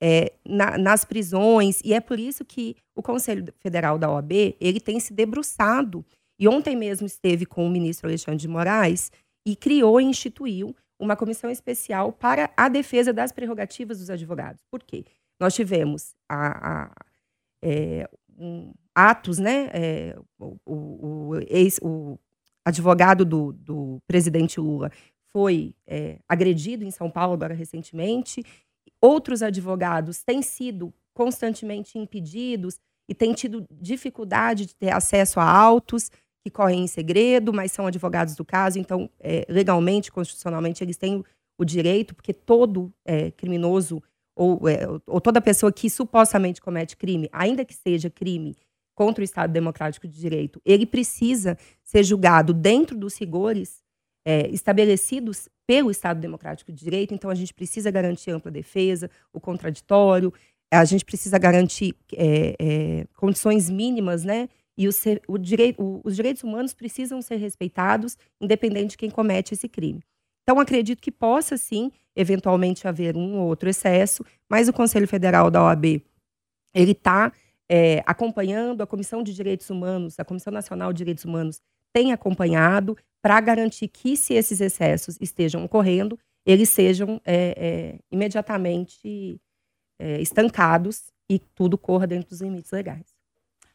é, 0.00 0.32
na, 0.44 0.76
nas 0.76 1.04
prisões, 1.04 1.80
e 1.84 1.94
é 1.94 2.00
por 2.00 2.18
isso 2.18 2.44
que 2.44 2.76
o 2.94 3.02
Conselho 3.02 3.52
Federal 3.58 3.98
da 3.98 4.10
OAB 4.10 4.32
ele 4.60 4.80
tem 4.80 5.00
se 5.00 5.12
debruçado, 5.12 6.04
e 6.38 6.46
ontem 6.46 6.76
mesmo 6.76 7.06
esteve 7.06 7.46
com 7.46 7.66
o 7.66 7.70
ministro 7.70 8.08
Alexandre 8.08 8.40
de 8.40 8.48
Moraes, 8.48 9.10
e 9.46 9.56
criou 9.56 10.00
e 10.00 10.04
instituiu 10.04 10.74
uma 10.98 11.16
comissão 11.16 11.50
especial 11.50 12.12
para 12.12 12.50
a 12.56 12.68
defesa 12.68 13.12
das 13.12 13.32
prerrogativas 13.32 13.98
dos 13.98 14.10
advogados. 14.10 14.62
Por 14.70 14.82
quê? 14.82 15.04
Nós 15.40 15.54
tivemos 15.54 16.14
a, 16.28 16.84
a, 16.84 16.90
é, 17.62 18.08
um, 18.38 18.72
atos, 18.94 19.38
né? 19.38 19.68
É, 19.72 20.18
o, 20.38 20.56
o, 20.64 21.28
o, 21.30 21.40
ex, 21.48 21.78
o 21.82 22.18
advogado 22.64 23.24
do, 23.24 23.52
do 23.52 23.98
presidente 24.06 24.58
Lula 24.60 24.90
foi 25.32 25.74
é, 25.86 26.18
agredido 26.28 26.84
em 26.84 26.90
São 26.90 27.10
Paulo 27.10 27.34
agora 27.34 27.54
recentemente. 27.54 28.42
Outros 29.00 29.42
advogados 29.42 30.22
têm 30.22 30.40
sido 30.42 30.92
constantemente 31.12 31.98
impedidos 31.98 32.78
e 33.08 33.14
têm 33.14 33.32
tido 33.32 33.66
dificuldade 33.70 34.66
de 34.66 34.74
ter 34.74 34.90
acesso 34.90 35.38
a 35.38 35.44
autos 35.48 36.10
que 36.42 36.50
correm 36.50 36.84
em 36.84 36.86
segredo, 36.86 37.52
mas 37.52 37.72
são 37.72 37.86
advogados 37.86 38.36
do 38.36 38.44
caso, 38.44 38.78
então, 38.78 39.10
é, 39.18 39.44
legalmente, 39.48 40.12
constitucionalmente, 40.12 40.82
eles 40.82 40.96
têm 40.96 41.24
o 41.58 41.64
direito, 41.64 42.14
porque 42.14 42.32
todo 42.32 42.92
é, 43.04 43.30
criminoso 43.32 44.02
ou, 44.36 44.68
é, 44.68 44.86
ou 45.06 45.20
toda 45.20 45.40
pessoa 45.40 45.72
que 45.72 45.88
supostamente 45.88 46.60
comete 46.60 46.96
crime, 46.96 47.28
ainda 47.32 47.64
que 47.64 47.74
seja 47.74 48.10
crime 48.10 48.54
contra 48.94 49.22
o 49.22 49.24
Estado 49.24 49.52
Democrático 49.52 50.06
de 50.06 50.18
Direito, 50.18 50.60
ele 50.64 50.86
precisa 50.86 51.58
ser 51.82 52.04
julgado 52.04 52.52
dentro 52.52 52.96
dos 52.96 53.18
rigores 53.18 53.82
é, 54.26 54.48
estabelecidos 54.48 55.48
pelo 55.66 55.90
Estado 55.90 56.20
Democrático 56.20 56.70
de 56.70 56.84
Direito. 56.84 57.14
Então, 57.14 57.30
a 57.30 57.34
gente 57.34 57.54
precisa 57.54 57.90
garantir 57.90 58.30
ampla 58.30 58.50
defesa, 58.50 59.10
o 59.32 59.40
contraditório, 59.40 60.32
a 60.72 60.84
gente 60.84 61.04
precisa 61.04 61.38
garantir 61.38 61.94
é, 62.14 62.56
é, 62.58 63.06
condições 63.16 63.70
mínimas, 63.70 64.24
né? 64.24 64.48
E 64.76 64.88
o, 64.88 64.90
o 65.28 65.38
direito, 65.38 65.82
o, 65.82 66.00
os 66.04 66.16
direitos 66.16 66.42
humanos 66.42 66.74
precisam 66.74 67.22
ser 67.22 67.36
respeitados, 67.36 68.18
independente 68.40 68.90
de 68.90 68.98
quem 68.98 69.10
comete 69.10 69.54
esse 69.54 69.68
crime. 69.68 70.00
Então, 70.42 70.60
acredito 70.60 71.00
que 71.00 71.10
possa, 71.10 71.56
sim, 71.56 71.90
eventualmente 72.16 72.88
haver 72.88 73.16
um 73.16 73.38
ou 73.38 73.48
outro 73.48 73.68
excesso, 73.68 74.24
mas 74.48 74.68
o 74.68 74.72
Conselho 74.72 75.06
Federal 75.06 75.50
da 75.50 75.62
OAB, 75.62 76.02
ele 76.74 76.92
está 76.92 77.32
é, 77.68 78.02
acompanhando, 78.06 78.82
a 78.82 78.86
Comissão 78.86 79.22
de 79.22 79.34
Direitos 79.34 79.68
Humanos, 79.68 80.18
a 80.18 80.24
Comissão 80.24 80.52
Nacional 80.52 80.92
de 80.92 80.98
Direitos 80.98 81.24
Humanos 81.24 81.60
tem 81.92 82.12
acompanhado 82.12 82.96
para 83.22 83.40
garantir 83.40 83.88
que, 83.88 84.16
se 84.16 84.34
esses 84.34 84.60
excessos 84.60 85.16
estejam 85.20 85.64
ocorrendo, 85.64 86.18
eles 86.44 86.68
sejam 86.68 87.20
é, 87.24 87.54
é, 87.56 87.98
imediatamente 88.10 89.40
é, 89.98 90.20
estancados 90.20 91.10
e 91.28 91.38
tudo 91.38 91.76
corra 91.76 92.06
dentro 92.06 92.30
dos 92.30 92.40
limites 92.40 92.70
legais. 92.70 93.16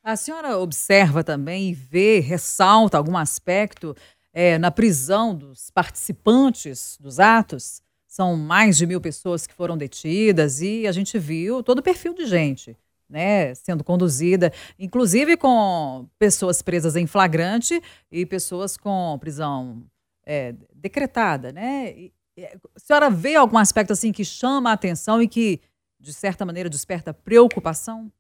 A 0.04 0.16
senhora 0.16 0.58
observa 0.58 1.24
também 1.24 1.70
e 1.70 1.74
vê, 1.74 2.20
ressalta 2.20 2.98
algum 2.98 3.18
aspecto 3.18 3.96
é, 4.34 4.58
na 4.58 4.72
prisão 4.72 5.36
dos 5.36 5.70
participantes 5.70 6.98
dos 7.00 7.20
atos? 7.20 7.82
São 8.12 8.36
mais 8.36 8.78
de 8.78 8.86
mil 8.86 9.00
pessoas 9.00 9.48
que 9.48 9.54
foram 9.54 9.78
detidas 9.78 10.60
e 10.60 10.86
a 10.86 10.92
gente 10.92 11.18
viu 11.18 11.64
todo 11.64 11.80
o 11.80 11.82
perfil 11.82 12.14
de 12.14 12.26
gente 12.26 12.78
né, 13.10 13.56
sendo 13.56 13.86
conduzida, 13.86 14.52
inclusive 14.78 15.38
com 15.38 16.06
pessoas 16.20 16.62
presas 16.62 16.98
em 16.98 17.08
flagrante 17.08 17.82
e 18.12 18.26
pessoas 18.26 18.76
com 18.76 19.18
prisão 19.18 19.82
é, 20.26 20.54
decretada, 20.76 21.54
né? 21.54 21.90
E, 21.92 22.14
a 22.38 22.80
senhora 22.80 23.10
vê 23.10 23.36
algum 23.36 23.58
aspecto 23.58 23.94
assim 23.94 24.12
que 24.12 24.26
chama 24.26 24.72
a 24.72 24.74
atenção 24.74 25.22
e 25.22 25.28
que, 25.28 25.62
de 25.98 26.14
certa 26.14 26.46
maneira, 26.46 26.70
desperta 26.70 27.14
preocupação? 27.14 28.12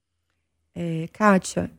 É, 0.73 1.07
Kátia, 1.11 1.69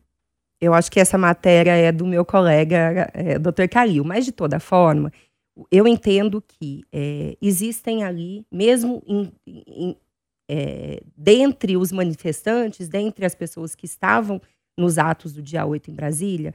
eu 0.61 0.73
acho 0.73 0.91
que 0.91 0.99
essa 0.99 1.17
matéria 1.17 1.71
é 1.71 1.91
do 1.91 2.05
meu 2.05 2.23
colega, 2.23 3.09
é, 3.11 3.39
Dr. 3.39 3.67
Calil, 3.71 4.03
mas 4.03 4.25
de 4.25 4.31
toda 4.31 4.59
forma, 4.59 5.11
eu 5.71 5.87
entendo 5.87 6.41
que 6.41 6.83
é, 6.91 7.37
existem 7.41 8.03
ali, 8.03 8.45
mesmo 8.51 9.03
em, 9.05 9.31
em, 9.45 9.97
é, 10.49 11.01
dentre 11.15 11.77
os 11.77 11.91
manifestantes, 11.91 12.87
dentre 12.87 13.25
as 13.25 13.35
pessoas 13.35 13.75
que 13.75 13.85
estavam 13.85 14.41
nos 14.77 14.97
atos 14.97 15.33
do 15.33 15.41
dia 15.41 15.65
8 15.65 15.91
em 15.91 15.93
Brasília, 15.93 16.53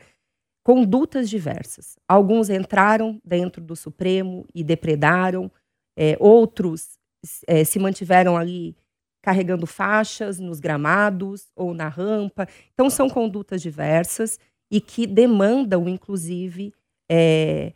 condutas 0.65 1.31
diversas. 1.31 1.97
Alguns 2.09 2.51
entraram 2.51 3.21
dentro 3.25 3.63
do 3.63 3.77
Supremo 3.77 4.47
e 4.55 4.65
depredaram, 4.65 5.51
é, 5.97 6.17
outros 6.21 6.99
é, 7.47 7.65
se 7.65 7.79
mantiveram 7.79 8.37
ali 8.37 8.77
carregando 9.23 9.67
faixas 9.67 10.39
nos 10.39 10.61
gramados 10.61 11.51
ou 11.57 11.75
na 11.75 11.89
rampa. 11.89 12.47
Então, 12.73 12.89
são 12.89 13.09
condutas 13.09 13.61
diversas 13.63 14.39
e 14.71 14.81
que 14.81 15.07
demandam, 15.07 15.89
inclusive, 15.89 16.73
é, 17.11 17.73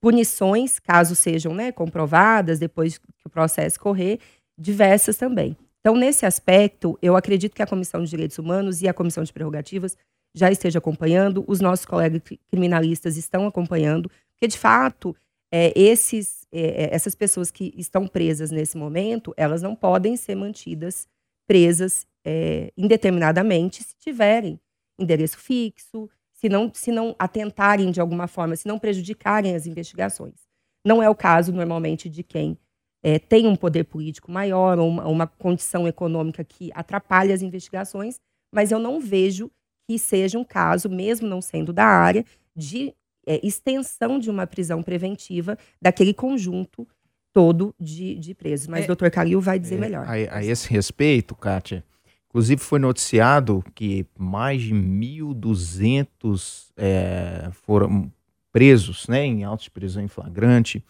punições, 0.00 0.78
caso 0.78 1.14
sejam 1.14 1.54
né, 1.54 1.70
comprovadas 1.72 2.58
depois 2.58 2.98
que 2.98 3.06
o 3.24 3.30
processo 3.30 3.78
correr, 3.78 4.18
diversas 4.58 5.16
também. 5.16 5.56
Então, 5.80 5.96
nesse 5.96 6.26
aspecto, 6.26 6.98
eu 7.00 7.16
acredito 7.16 7.54
que 7.54 7.62
a 7.62 7.66
Comissão 7.66 8.02
de 8.02 8.10
Direitos 8.10 8.38
Humanos 8.38 8.82
e 8.82 8.88
a 8.88 8.94
Comissão 8.94 9.24
de 9.24 9.32
Prerrogativas 9.32 9.96
já 10.34 10.50
esteja 10.50 10.78
acompanhando, 10.78 11.44
os 11.48 11.60
nossos 11.60 11.84
colegas 11.84 12.22
criminalistas 12.48 13.16
estão 13.16 13.46
acompanhando, 13.46 14.10
porque, 14.32 14.46
de 14.46 14.58
fato, 14.58 15.16
é, 15.52 15.72
esses, 15.74 16.46
é, 16.52 16.84
é, 16.84 16.94
essas 16.94 17.14
pessoas 17.14 17.50
que 17.50 17.74
estão 17.76 18.06
presas 18.06 18.50
nesse 18.50 18.76
momento, 18.76 19.34
elas 19.36 19.62
não 19.62 19.74
podem 19.74 20.16
ser 20.16 20.34
mantidas 20.34 21.08
presas 21.46 22.06
é, 22.24 22.72
indeterminadamente 22.76 23.82
se 23.82 23.96
tiverem 23.98 24.60
endereço 24.98 25.38
fixo, 25.38 26.08
se 26.40 26.48
não, 26.48 26.70
se 26.72 26.90
não 26.90 27.14
atentarem 27.18 27.90
de 27.90 28.00
alguma 28.00 28.26
forma, 28.26 28.56
se 28.56 28.66
não 28.66 28.78
prejudicarem 28.78 29.54
as 29.54 29.66
investigações. 29.66 30.48
Não 30.82 31.02
é 31.02 31.10
o 31.10 31.14
caso, 31.14 31.52
normalmente, 31.52 32.08
de 32.08 32.22
quem 32.22 32.56
é, 33.02 33.18
tem 33.18 33.46
um 33.46 33.54
poder 33.54 33.84
político 33.84 34.32
maior 34.32 34.78
ou 34.78 34.88
uma, 34.88 35.06
uma, 35.06 35.26
condição 35.26 35.86
econômica 35.86 36.42
que 36.42 36.70
atrapalha 36.74 37.34
as 37.34 37.42
investigações, 37.42 38.18
mas 38.52 38.72
eu 38.72 38.78
não 38.78 38.98
vejo 38.98 39.50
que 39.86 39.98
seja 39.98 40.38
um 40.38 40.44
caso, 40.44 40.88
mesmo 40.88 41.28
não 41.28 41.42
sendo 41.42 41.74
da 41.74 41.84
área, 41.84 42.24
de 42.56 42.94
é, 43.26 43.46
extensão 43.46 44.18
de 44.18 44.30
uma 44.30 44.46
prisão 44.46 44.82
preventiva 44.82 45.58
daquele 45.80 46.14
conjunto 46.14 46.88
todo 47.34 47.74
de, 47.78 48.14
de 48.14 48.34
presos. 48.34 48.66
Mas 48.66 48.82
é, 48.82 48.84
o 48.84 48.86
doutor 48.86 49.10
Calil 49.10 49.42
vai 49.42 49.58
dizer 49.58 49.74
é, 49.74 49.78
melhor. 49.78 50.06
A, 50.06 50.12
a, 50.12 50.44
esse 50.44 50.70
respeito, 50.70 51.34
Kátia, 51.34 51.84
inclusive 52.30 52.62
foi 52.62 52.78
noticiado 52.78 53.62
que 53.74 54.06
mais 54.16 54.62
de 54.62 54.72
1.200 54.72 56.68
é, 56.76 57.50
foram 57.52 58.10
presos 58.52 59.06
né, 59.08 59.26
em 59.26 59.44
autos 59.44 59.64
de 59.64 59.70
prisão 59.70 60.02
em 60.02 60.08
flagrante. 60.08 60.82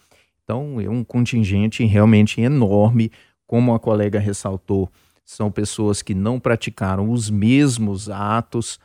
Então, 0.43 0.79
é 0.79 0.87
um 0.89 1.03
contingente 1.03 1.83
realmente 1.83 2.39
enorme, 2.39 3.11
como 3.47 3.73
a 3.73 3.79
colega 3.79 4.19
ressaltou, 4.19 4.89
são 5.25 5.51
pessoas 5.51 6.01
que 6.01 6.13
não 6.13 6.39
praticaram 6.39 7.11
os 7.11 7.29
mesmos 7.29 8.09
atos, 8.09 8.79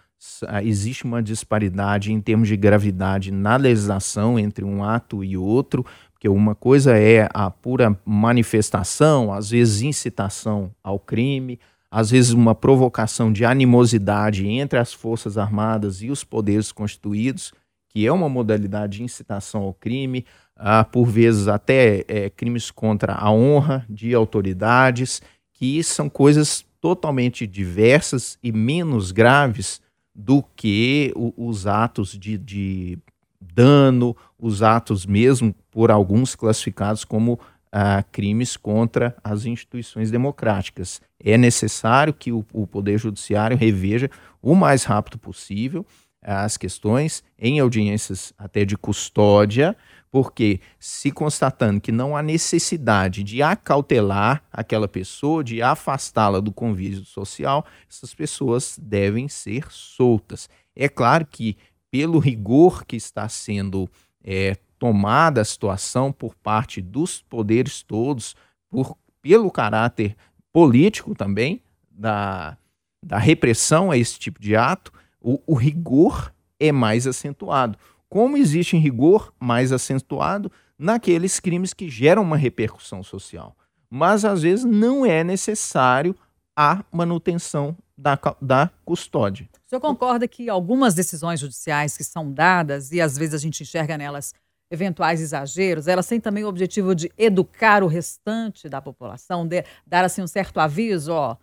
ah, 0.47 0.63
existe 0.63 1.05
uma 1.05 1.23
disparidade 1.23 2.13
em 2.13 2.21
termos 2.21 2.49
de 2.49 2.57
gravidade 2.57 3.31
na 3.31 3.57
legislação 3.57 4.39
entre 4.39 4.65
um 4.65 4.83
ato 4.83 5.23
e 5.23 5.37
outro, 5.37 5.85
porque 6.13 6.29
uma 6.29 6.55
coisa 6.55 6.97
é 6.97 7.29
a 7.33 7.51
pura 7.51 7.99
manifestação, 8.05 9.33
às 9.33 9.51
vezes 9.51 9.83
incitação 9.83 10.71
ao 10.83 10.99
crime, 10.99 11.61
às 11.97 12.11
vezes 12.11 12.33
uma 12.33 12.55
provocação 12.55 13.33
de 13.33 13.43
animosidade 13.43 14.47
entre 14.47 14.79
as 14.79 14.93
Forças 14.93 15.39
Armadas 15.39 16.03
e 16.03 16.11
os 16.11 16.23
poderes 16.23 16.71
constituídos, 16.71 17.55
que 17.89 18.07
é 18.07 18.13
uma 18.13 18.29
modalidade 18.29 18.99
de 18.99 19.03
incitação 19.03 19.63
ao 19.63 19.73
crime, 19.73 20.27
ah, 20.55 20.85
por 20.85 21.07
vezes 21.07 21.49
até 21.49 22.05
é, 22.07 22.29
crimes 22.29 22.71
contra 22.71 23.15
a 23.15 23.33
honra 23.33 23.87
de 23.89 24.13
autoridades, 24.13 25.23
que 25.55 25.83
são 25.83 26.11
coisas 26.11 26.67
totalmente 26.83 27.47
diversas 27.47 28.39
e 28.43 28.53
menos 28.53 29.11
graves 29.11 29.81
do 30.15 30.45
que 30.55 31.15
o, 31.17 31.49
os 31.49 31.67
atos 31.67 32.11
de, 32.11 32.37
de, 32.37 32.99
dano, 33.41 34.15
os 34.39 34.63
atos 34.63 35.07
mesmo 35.07 35.55
por 35.71 35.91
alguns 35.91 36.35
classificados 36.35 37.07
como 37.07 37.41
ah, 37.73 38.05
crimes 38.13 38.55
contra 38.55 39.17
as 39.25 39.47
instituições 39.47 40.11
democráticas. 40.11 41.01
É 41.19 41.37
necessário 41.37 42.13
que 42.13 42.33
o, 42.33 42.45
o 42.53 42.67
Poder 42.67 42.99
Judiciário 42.99 43.57
reveja 43.57 44.11
o 44.43 44.55
mais 44.55 44.85
rápido 44.85 45.19
possível 45.19 45.85
as 46.27 46.57
questões 46.57 47.23
em 47.39 47.61
audiências 47.61 48.33
até 48.37 48.65
de 48.65 48.77
custódia, 48.77 49.77
porque 50.11 50.61
se 50.79 51.13
constatando 51.13 51.81
que 51.81 51.93
não 51.93 52.17
há 52.17 52.23
necessidade 52.23 53.23
de 53.23 53.43
acautelar 53.43 54.43
aquela 54.53 54.89
pessoa, 54.89 55.45
de 55.45 55.63
afastá-la 55.63 56.41
do 56.41 56.51
convívio 56.51 57.05
social, 57.05 57.65
essas 57.89 58.13
pessoas 58.13 58.77
devem 58.83 59.29
ser 59.29 59.71
soltas. 59.71 60.49
É 60.75 60.89
claro 60.89 61.25
que, 61.27 61.57
pelo 61.91 62.19
rigor 62.19 62.85
que 62.85 62.97
está 62.97 63.29
sendo 63.29 63.89
é, 64.25 64.57
tomada 64.79 65.41
a 65.41 65.45
situação 65.45 66.11
por 66.11 66.35
parte 66.35 66.81
dos 66.81 67.23
poderes 67.23 67.83
todos, 67.83 68.35
por, 68.69 68.97
pelo 69.23 69.51
caráter 69.51 70.17
político 70.57 71.15
também 71.15 71.61
da, 71.91 72.57
da 73.05 73.19
repressão 73.19 73.91
a 73.91 73.99
esse 73.99 74.19
tipo 74.19 74.41
de 74.41 74.57
ato, 74.57 74.91
o, 75.21 75.39
o 75.47 75.55
rigor 75.55 76.33
é 76.59 76.73
mais 76.73 77.07
acentuado. 77.07 77.79
Como 78.09 78.39
existe 78.39 78.75
um 78.75 78.81
rigor 78.81 79.35
mais 79.39 79.71
acentuado 79.71 80.51
naqueles 80.79 81.39
crimes 81.39 81.75
que 81.75 81.91
geram 81.91 82.23
uma 82.23 82.39
repercussão 82.39 83.03
social. 83.03 83.55
Mas 83.91 84.25
às 84.25 84.41
vezes 84.41 84.65
não 84.65 85.05
é 85.05 85.23
necessário 85.23 86.17
a 86.57 86.83
manutenção 86.91 87.77
da, 87.95 88.19
da 88.41 88.71
custódia. 88.83 89.47
O 89.67 89.69
senhor 89.69 89.81
concorda 89.83 90.27
que 90.27 90.49
algumas 90.49 90.95
decisões 90.95 91.39
judiciais 91.39 91.99
que 91.99 92.05
são 92.05 92.33
dadas, 92.33 92.93
e 92.93 93.01
às 93.03 93.19
vezes 93.19 93.35
a 93.35 93.39
gente 93.39 93.63
enxerga 93.63 93.99
nelas 93.99 94.33
eventuais 94.71 95.21
exageros, 95.21 95.87
elas 95.87 96.07
têm 96.07 96.21
também 96.21 96.45
o 96.45 96.49
objetivo 96.49 96.95
de 96.95 97.11
educar 97.17 97.83
o 97.83 97.87
restante 97.87 98.69
da 98.69 98.81
população, 98.81 99.47
de 99.47 99.65
dar 99.87 100.05
assim 100.05 100.23
um 100.23 100.27
certo 100.27 100.59
aviso, 100.59 101.13
ó, 101.13 101.37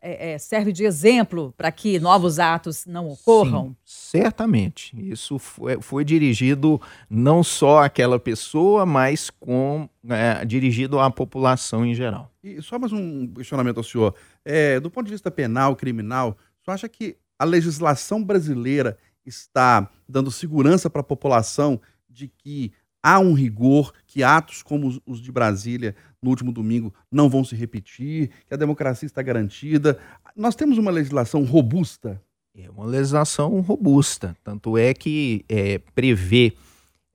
é, 0.00 0.32
é, 0.32 0.38
serve 0.38 0.72
de 0.72 0.84
exemplo 0.84 1.52
para 1.56 1.70
que 1.72 1.98
novos 1.98 2.38
atos 2.38 2.84
não 2.86 3.08
ocorram? 3.08 3.76
Sim, 3.84 4.18
certamente. 4.18 4.96
Isso 5.10 5.38
foi, 5.38 5.80
foi, 5.80 6.04
dirigido 6.04 6.80
não 7.08 7.42
só 7.42 7.84
àquela 7.84 8.18
pessoa, 8.18 8.84
mas 8.84 9.30
com, 9.30 9.88
é, 10.08 10.44
dirigido 10.44 10.98
à 10.98 11.10
população 11.10 11.84
em 11.84 11.94
geral. 11.94 12.30
E 12.42 12.60
só 12.62 12.78
mais 12.78 12.92
um 12.92 13.26
questionamento 13.28 13.78
ao 13.78 13.84
senhor. 13.84 14.14
É, 14.44 14.78
do 14.80 14.90
ponto 14.90 15.06
de 15.06 15.12
vista 15.12 15.30
penal, 15.30 15.74
criminal, 15.74 16.36
o 16.60 16.64
senhor 16.64 16.74
acha 16.74 16.88
que 16.88 17.16
a 17.38 17.44
legislação 17.44 18.22
brasileira 18.22 18.96
está 19.24 19.88
dando 20.08 20.30
segurança 20.30 20.88
para 20.88 21.00
a 21.00 21.04
população 21.04 21.80
de 22.08 22.28
que 22.28 22.72
há 23.02 23.18
um 23.18 23.32
rigor, 23.32 23.92
que 24.06 24.22
atos 24.22 24.62
como 24.62 25.00
os 25.06 25.20
de 25.20 25.32
Brasília 25.32 25.94
no 26.22 26.30
último 26.30 26.52
domingo 26.52 26.92
não 27.10 27.28
vão 27.28 27.44
se 27.44 27.54
repetir, 27.54 28.30
que 28.46 28.54
a 28.54 28.56
democracia 28.56 29.06
está 29.06 29.22
garantida. 29.22 29.98
Nós 30.36 30.54
temos 30.54 30.78
uma 30.78 30.90
legislação 30.90 31.44
robusta. 31.44 32.20
É 32.56 32.68
uma 32.70 32.86
legislação 32.86 33.60
robusta, 33.60 34.36
tanto 34.42 34.76
é 34.76 34.92
que 34.92 35.44
é, 35.48 35.78
prevê 35.94 36.54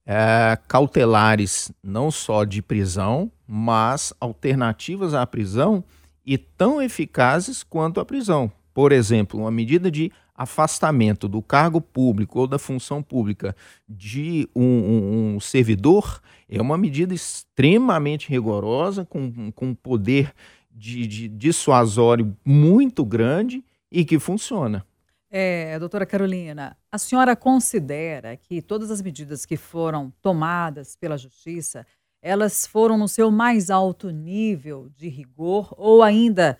é, 0.05 0.57
cautelares 0.67 1.71
não 1.83 2.09
só 2.09 2.45
de 2.45 2.61
prisão, 2.61 3.29
mas 3.45 4.13
alternativas 4.21 5.13
à 5.13 5.25
prisão 5.27 5.83
e 6.25 6.37
tão 6.37 6.81
eficazes 6.81 7.61
quanto 7.61 7.99
a 7.99 8.05
prisão. 8.05 8.49
Por 8.73 8.91
exemplo, 8.91 9.41
uma 9.41 9.51
medida 9.51 9.91
de 9.91 10.11
afastamento 10.35 11.27
do 11.27 11.41
cargo 11.41 11.79
público 11.79 12.39
ou 12.39 12.47
da 12.47 12.57
função 12.57 13.03
pública 13.03 13.55
de 13.87 14.49
um, 14.55 14.63
um, 14.63 15.35
um 15.35 15.39
servidor 15.39 16.21
é 16.49 16.61
uma 16.61 16.77
medida 16.77 17.13
extremamente 17.13 18.29
rigorosa, 18.29 19.05
com, 19.05 19.51
com 19.51 19.73
poder 19.73 20.33
de, 20.71 21.05
de 21.07 21.27
dissuasório 21.27 22.35
muito 22.43 23.05
grande 23.05 23.63
e 23.91 24.03
que 24.03 24.19
funciona. 24.19 24.85
É, 25.29 25.79
doutora 25.79 26.05
Carolina, 26.05 26.77
a 26.91 26.97
senhora 26.97 27.35
considera 27.35 28.37
que 28.37 28.61
todas 28.61 28.91
as 28.91 29.01
medidas 29.01 29.45
que 29.45 29.57
foram 29.57 30.13
tomadas 30.21 30.95
pela 30.95 31.17
Justiça, 31.17 31.87
elas 32.21 32.67
foram 32.67 32.97
no 32.97 33.07
seu 33.07 33.31
mais 33.31 33.71
alto 33.71 34.11
nível 34.11 34.89
de 34.95 35.09
rigor 35.09 35.73
ou 35.75 36.03
ainda 36.03 36.57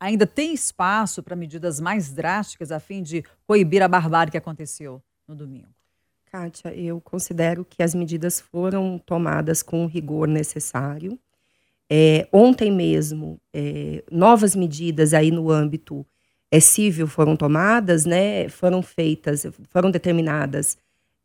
ainda 0.00 0.26
tem 0.26 0.54
espaço 0.54 1.22
para 1.22 1.34
medidas 1.34 1.80
mais 1.80 2.12
drásticas 2.12 2.70
a 2.70 2.78
fim 2.78 3.02
de 3.02 3.24
coibir 3.46 3.82
a 3.82 3.88
barbárie 3.88 4.30
que 4.30 4.38
aconteceu 4.38 5.02
no 5.26 5.34
domingo? 5.34 5.68
Kátia, 6.30 6.74
eu 6.74 7.00
considero 7.00 7.64
que 7.64 7.82
as 7.82 7.94
medidas 7.94 8.40
foram 8.40 8.98
tomadas 8.98 9.62
com 9.62 9.84
o 9.84 9.88
rigor 9.88 10.28
necessário. 10.28 11.18
É, 11.90 12.28
ontem 12.30 12.70
mesmo, 12.70 13.40
é, 13.52 14.04
novas 14.10 14.54
medidas 14.54 15.14
aí 15.14 15.30
no 15.30 15.50
âmbito 15.50 16.06
é, 16.50 16.60
civil 16.60 17.06
foram 17.06 17.34
tomadas, 17.34 18.04
né? 18.04 18.48
Foram 18.50 18.82
feitas, 18.82 19.46
foram 19.70 19.90
determinadas 19.90 20.76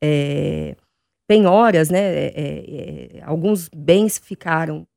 é, 0.02 0.78
penhoras, 1.28 1.90
né? 1.90 2.00
É, 2.00 2.34
é, 3.18 3.24
alguns 3.24 3.70
bens 3.70 4.18
ficaram 4.18 4.88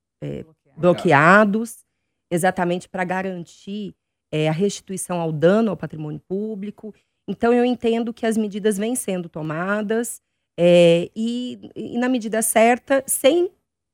bloqueados 0.77 1.86
exatamente 2.31 2.89
para 2.89 3.05
garantir 3.05 3.95
é, 4.33 4.49
a 4.49 4.53
restituição 4.53 5.21
ao 5.21 5.33
dano 5.33 5.71
ao 5.71 5.77
patrimônio 5.77 6.21
público. 6.21 6.95
Então, 7.29 7.53
eu 7.53 7.65
entendo 7.65 8.13
que 8.13 8.27
as 8.27 8.37
medidas 8.37 8.79
vêm 8.79 8.95
sendo 8.95 9.29
tomadas 9.29 10.21
é, 10.59 11.11
e, 11.15 11.71
e, 11.75 11.99
na 11.99 12.09
medida 12.09 12.41
certa, 12.43 13.05
sem, 13.07 13.51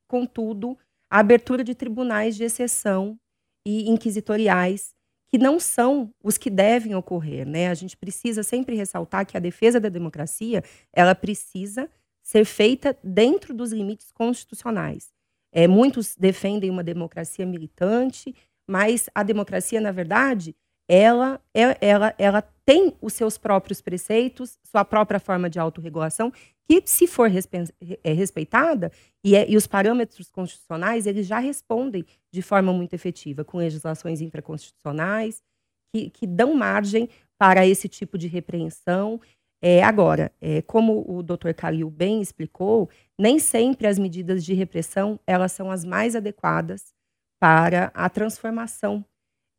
contudo, 0.09 0.79
a 1.11 1.19
abertura 1.19 1.65
de 1.65 1.75
tribunais 1.75 2.37
de 2.37 2.45
exceção 2.45 3.19
e 3.67 3.91
inquisitoriais, 3.91 4.95
que 5.29 5.39
não 5.39 5.59
são 5.59 6.13
os 6.23 6.37
que 6.37 6.51
devem 6.51 6.95
ocorrer. 6.95 7.47
Né? 7.47 7.69
A 7.69 7.75
gente 7.75 7.97
precisa 7.97 8.43
sempre 8.43 8.77
ressaltar 8.77 9.27
que 9.27 9.37
a 9.37 9.41
defesa 9.41 9.81
da 9.81 9.89
democracia 9.89 10.63
ela 10.93 11.15
precisa 11.15 11.91
ser 12.23 12.45
feita 12.45 12.97
dentro 13.03 13.53
dos 13.55 13.73
limites 13.73 14.13
constitucionais. 14.13 15.13
É, 15.53 15.69
muitos 15.69 16.17
defendem 16.17 16.71
uma 16.71 16.83
democracia 16.83 17.45
militante, 17.45 18.35
mas 18.69 19.09
a 19.15 19.23
democracia, 19.23 19.81
na 19.81 19.93
verdade, 19.93 20.57
ela, 20.89 21.41
é, 21.55 21.77
ela, 21.81 22.15
ela 22.19 22.43
tem 22.65 22.97
os 23.01 23.13
seus 23.13 23.39
próprios 23.39 23.81
preceitos, 23.81 24.59
sua 24.65 24.85
própria 24.85 25.21
forma 25.21 25.49
de 25.49 25.59
autorregulação, 25.59 26.33
que, 26.69 26.83
se 26.87 27.07
for 27.07 27.31
é, 28.05 28.13
respeitada, 28.13 28.91
e, 29.25 29.37
é, 29.37 29.49
e 29.49 29.57
os 29.57 29.67
parâmetros 29.67 30.31
constitucionais, 30.31 31.07
eles 31.07 31.27
já 31.27 31.39
respondem 31.39 32.05
de 32.33 32.43
forma 32.43 32.73
muito 32.73 32.95
efetiva, 32.95 33.45
com 33.45 33.59
legislações 33.59 34.21
infraconstitucionais, 34.21 35.43
que, 35.95 36.11
que 36.11 36.27
dão 36.27 36.55
margem 36.55 37.09
para 37.39 37.67
esse 37.67 37.89
tipo 37.89 38.17
de 38.17 38.29
repreensão 38.29 39.21
é, 39.65 39.81
agora, 39.81 40.33
é, 40.41 40.61
como 40.63 41.05
o 41.09 41.23
Dr. 41.23 41.53
Calil 41.57 41.89
bem 41.89 42.21
explicou, 42.21 42.91
nem 43.17 43.39
sempre 43.39 43.87
as 43.87 43.97
medidas 43.97 44.45
de 44.45 44.55
repressão 44.55 45.21
elas 45.25 45.53
são 45.53 45.71
as 45.71 45.85
mais 45.85 46.17
adequadas 46.17 46.93
para 47.41 47.93
a 47.95 48.09
transformação 48.11 49.05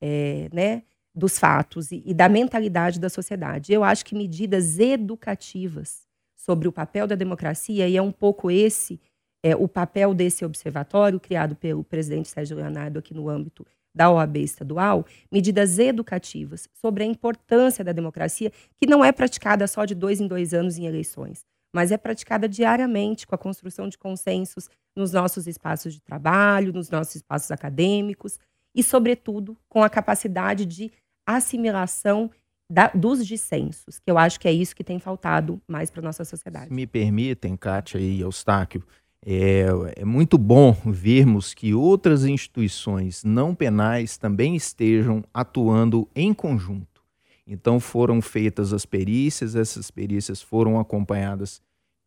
é, 0.01 0.49
né, 0.51 0.83
dos 1.15 1.39
fatos 1.39 1.89
e, 1.91 2.03
e 2.05 2.13
da 2.13 2.27
mentalidade 2.27 2.99
da 2.99 3.09
sociedade. 3.09 3.71
Eu 3.71 3.81
acho 3.81 4.03
que 4.03 4.13
medidas 4.13 4.77
educativas 4.77 6.05
sobre 6.35 6.67
o 6.67 6.73
papel 6.73 7.07
da 7.07 7.15
democracia, 7.15 7.87
e 7.87 7.95
é 7.95 8.01
um 8.01 8.11
pouco 8.11 8.51
esse 8.51 8.99
é, 9.41 9.55
o 9.55 9.67
papel 9.69 10.13
desse 10.13 10.43
observatório 10.43 11.19
criado 11.19 11.55
pelo 11.55 11.83
presidente 11.83 12.27
Sérgio 12.27 12.57
Leonardo 12.57 12.99
aqui 12.99 13.13
no 13.13 13.29
âmbito 13.29 13.65
da 13.95 14.09
OAB 14.09 14.37
estadual 14.37 15.05
medidas 15.31 15.77
educativas 15.79 16.67
sobre 16.73 17.03
a 17.03 17.07
importância 17.07 17.83
da 17.83 17.91
democracia, 17.91 18.51
que 18.79 18.89
não 18.89 19.03
é 19.03 19.11
praticada 19.11 19.67
só 19.67 19.85
de 19.85 19.93
dois 19.93 20.19
em 20.19 20.27
dois 20.27 20.53
anos 20.53 20.77
em 20.77 20.85
eleições, 20.85 21.45
mas 21.73 21.91
é 21.91 21.97
praticada 21.97 22.47
diariamente 22.47 23.25
com 23.25 23.35
a 23.35 23.37
construção 23.37 23.87
de 23.87 23.97
consensos 23.97 24.69
nos 24.95 25.11
nossos 25.11 25.47
espaços 25.47 25.93
de 25.93 26.01
trabalho, 26.01 26.73
nos 26.73 26.89
nossos 26.89 27.15
espaços 27.15 27.51
acadêmicos 27.51 28.39
e, 28.75 28.83
sobretudo, 28.83 29.57
com 29.67 29.83
a 29.83 29.89
capacidade 29.89 30.65
de 30.65 30.91
assimilação 31.25 32.29
da, 32.69 32.87
dos 32.87 33.25
dissensos, 33.25 33.99
que 33.99 34.09
eu 34.09 34.17
acho 34.17 34.39
que 34.39 34.47
é 34.47 34.51
isso 34.51 34.75
que 34.75 34.83
tem 34.83 34.99
faltado 34.99 35.61
mais 35.67 35.91
para 35.91 36.01
nossa 36.01 36.25
sociedade. 36.25 36.67
Se 36.67 36.73
me 36.73 36.87
permitem, 36.87 37.55
Kátia 37.55 37.99
e 37.99 38.21
Eustáquio, 38.21 38.83
é, 39.25 39.65
é, 39.95 40.05
muito 40.05 40.37
bom 40.37 40.75
vermos 40.85 41.53
que 41.53 41.73
outras 41.73 42.25
instituições 42.25 43.23
não 43.23 43.55
penais 43.55 44.17
também 44.17 44.55
estejam 44.55 45.23
atuando 45.33 46.07
em 46.13 46.33
conjunto. 46.33 47.01
Então 47.47 47.79
foram 47.79 48.21
feitas 48.21 48.73
as 48.73 48.85
perícias, 48.85 49.55
essas 49.55 49.89
perícias 49.89 50.41
foram 50.41 50.79
acompanhadas 50.79 51.61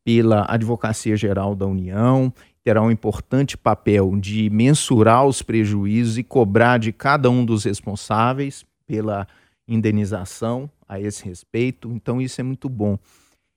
pela 0.04 0.46
Advocacia 0.48 1.16
Geral 1.16 1.54
da 1.54 1.66
União, 1.66 2.32
terá 2.62 2.82
um 2.82 2.90
importante 2.90 3.56
papel 3.56 4.16
de 4.16 4.48
mensurar 4.50 5.26
os 5.26 5.42
prejuízos 5.42 6.18
e 6.18 6.22
cobrar 6.22 6.78
de 6.78 6.92
cada 6.92 7.30
um 7.30 7.44
dos 7.44 7.64
responsáveis 7.64 8.64
pela 8.86 9.26
indenização 9.66 10.70
a 10.88 11.00
esse 11.00 11.24
respeito. 11.24 11.90
Então 11.92 12.20
isso 12.20 12.40
é 12.40 12.44
muito 12.44 12.68
bom. 12.68 12.98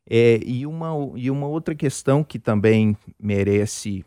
É, 0.09 0.39
e, 0.43 0.65
uma, 0.65 0.91
e 1.15 1.29
uma 1.29 1.47
outra 1.47 1.75
questão 1.75 2.23
que 2.23 2.39
também 2.39 2.97
merece 3.19 4.03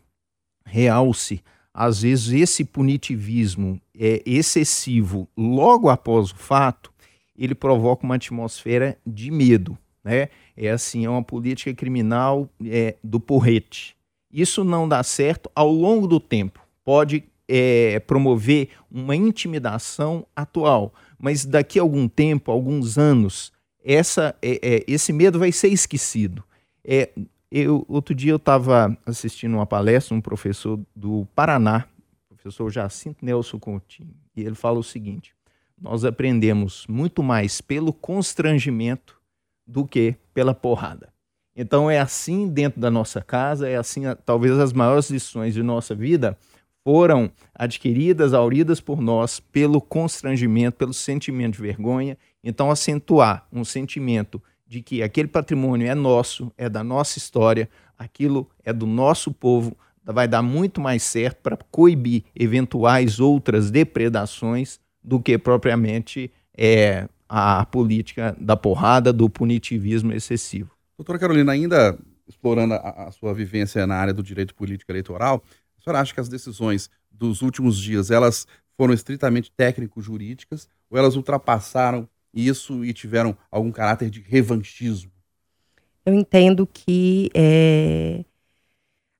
realce 0.65 1.41
às 1.73 2.03
vezes 2.03 2.31
esse 2.31 2.63
punitivismo 2.63 3.81
é 3.97 4.21
excessivo 4.25 5.27
logo 5.35 5.89
após 5.89 6.31
o 6.31 6.35
fato, 6.35 6.93
ele 7.35 7.55
provoca 7.55 8.05
uma 8.05 8.15
atmosfera 8.15 8.95
de 9.05 9.31
medo, 9.31 9.75
né? 10.03 10.29
É 10.55 10.69
assim, 10.69 11.03
é 11.03 11.09
uma 11.09 11.23
política 11.23 11.73
criminal 11.73 12.47
é, 12.63 12.95
do 13.03 13.19
porrete. 13.19 13.95
Isso 14.31 14.63
não 14.63 14.87
dá 14.87 15.01
certo 15.01 15.49
ao 15.55 15.71
longo 15.71 16.05
do 16.05 16.19
tempo. 16.19 16.59
Pode 16.85 17.23
é, 17.47 17.99
promover 18.01 18.69
uma 18.91 19.15
intimidação 19.15 20.27
atual, 20.35 20.93
mas 21.17 21.43
daqui 21.43 21.79
a 21.79 21.81
algum 21.81 22.07
tempo, 22.07 22.51
alguns 22.51 22.99
anos, 22.99 23.51
essa, 23.83 24.35
é, 24.41 24.59
é, 24.61 24.83
esse 24.87 25.11
medo 25.11 25.37
vai 25.37 25.51
ser 25.51 25.67
esquecido. 25.67 26.43
É, 26.83 27.09
eu, 27.51 27.85
outro 27.87 28.15
dia 28.15 28.31
eu 28.31 28.37
estava 28.37 28.97
assistindo 29.05 29.53
uma 29.53 29.65
palestra, 29.65 30.15
um 30.15 30.21
professor 30.21 30.79
do 30.95 31.27
Paraná, 31.35 31.85
professor 32.27 32.69
Jacinto 32.71 33.23
Nelson 33.23 33.59
Coutinho, 33.59 34.13
e 34.35 34.41
ele 34.41 34.55
fala 34.55 34.79
o 34.79 34.83
seguinte: 34.83 35.35
nós 35.79 36.03
aprendemos 36.03 36.85
muito 36.87 37.21
mais 37.21 37.61
pelo 37.61 37.93
constrangimento 37.93 39.21
do 39.67 39.85
que 39.85 40.15
pela 40.33 40.53
porrada. 40.53 41.13
Então 41.55 41.89
é 41.89 41.99
assim 41.99 42.47
dentro 42.47 42.81
da 42.81 42.89
nossa 42.89 43.21
casa, 43.21 43.69
é 43.69 43.75
assim, 43.75 44.03
talvez 44.25 44.57
as 44.57 44.73
maiores 44.73 45.09
lições 45.09 45.53
de 45.53 45.61
nossa 45.61 45.93
vida 45.93 46.37
foram 46.83 47.31
adquiridas, 47.55 48.33
auridas 48.33 48.81
por 48.81 49.01
nós 49.01 49.39
pelo 49.39 49.79
constrangimento, 49.79 50.77
pelo 50.77 50.93
sentimento 50.93 51.55
de 51.55 51.61
vergonha. 51.61 52.17
Então 52.43 52.69
acentuar 52.69 53.47
um 53.51 53.63
sentimento 53.63 54.41
de 54.67 54.81
que 54.81 55.01
aquele 55.01 55.27
patrimônio 55.27 55.87
é 55.87 55.95
nosso, 55.95 56.51
é 56.57 56.67
da 56.67 56.83
nossa 56.83 57.17
história, 57.17 57.69
aquilo 57.97 58.49
é 58.63 58.73
do 58.73 58.85
nosso 58.85 59.31
povo, 59.31 59.77
vai 60.03 60.27
dar 60.27 60.41
muito 60.41 60.81
mais 60.81 61.03
certo 61.03 61.41
para 61.41 61.57
coibir 61.71 62.23
eventuais 62.35 63.19
outras 63.19 63.71
depredações 63.71 64.79
do 65.01 65.19
que 65.19 65.37
propriamente 65.37 66.31
é, 66.57 67.07
a 67.29 67.65
política 67.65 68.35
da 68.39 68.57
porrada, 68.57 69.13
do 69.13 69.29
punitivismo 69.29 70.11
excessivo. 70.11 70.71
Doutora 70.97 71.19
Carolina, 71.19 71.51
ainda 71.51 71.97
explorando 72.27 72.73
a, 72.73 73.07
a 73.07 73.11
sua 73.11 73.33
vivência 73.33 73.85
na 73.85 73.95
área 73.95 74.13
do 74.13 74.23
direito 74.23 74.55
político 74.55 74.91
eleitoral, 74.91 75.43
a 75.83 75.91
senhora 75.91 76.01
acha 76.01 76.13
que 76.13 76.19
as 76.19 76.29
decisões 76.29 76.89
dos 77.11 77.41
últimos 77.41 77.77
dias 77.77 78.09
elas 78.09 78.47
foram 78.77 78.93
estritamente 78.93 79.51
técnico-jurídicas 79.51 80.67
ou 80.89 80.97
elas 80.97 81.15
ultrapassaram 81.15 82.07
isso 82.33 82.83
e 82.83 82.93
tiveram 82.93 83.37
algum 83.51 83.71
caráter 83.71 84.09
de 84.09 84.21
revanchismo? 84.21 85.11
Eu 86.05 86.13
entendo 86.13 86.65
que 86.65 87.29
é, 87.33 88.25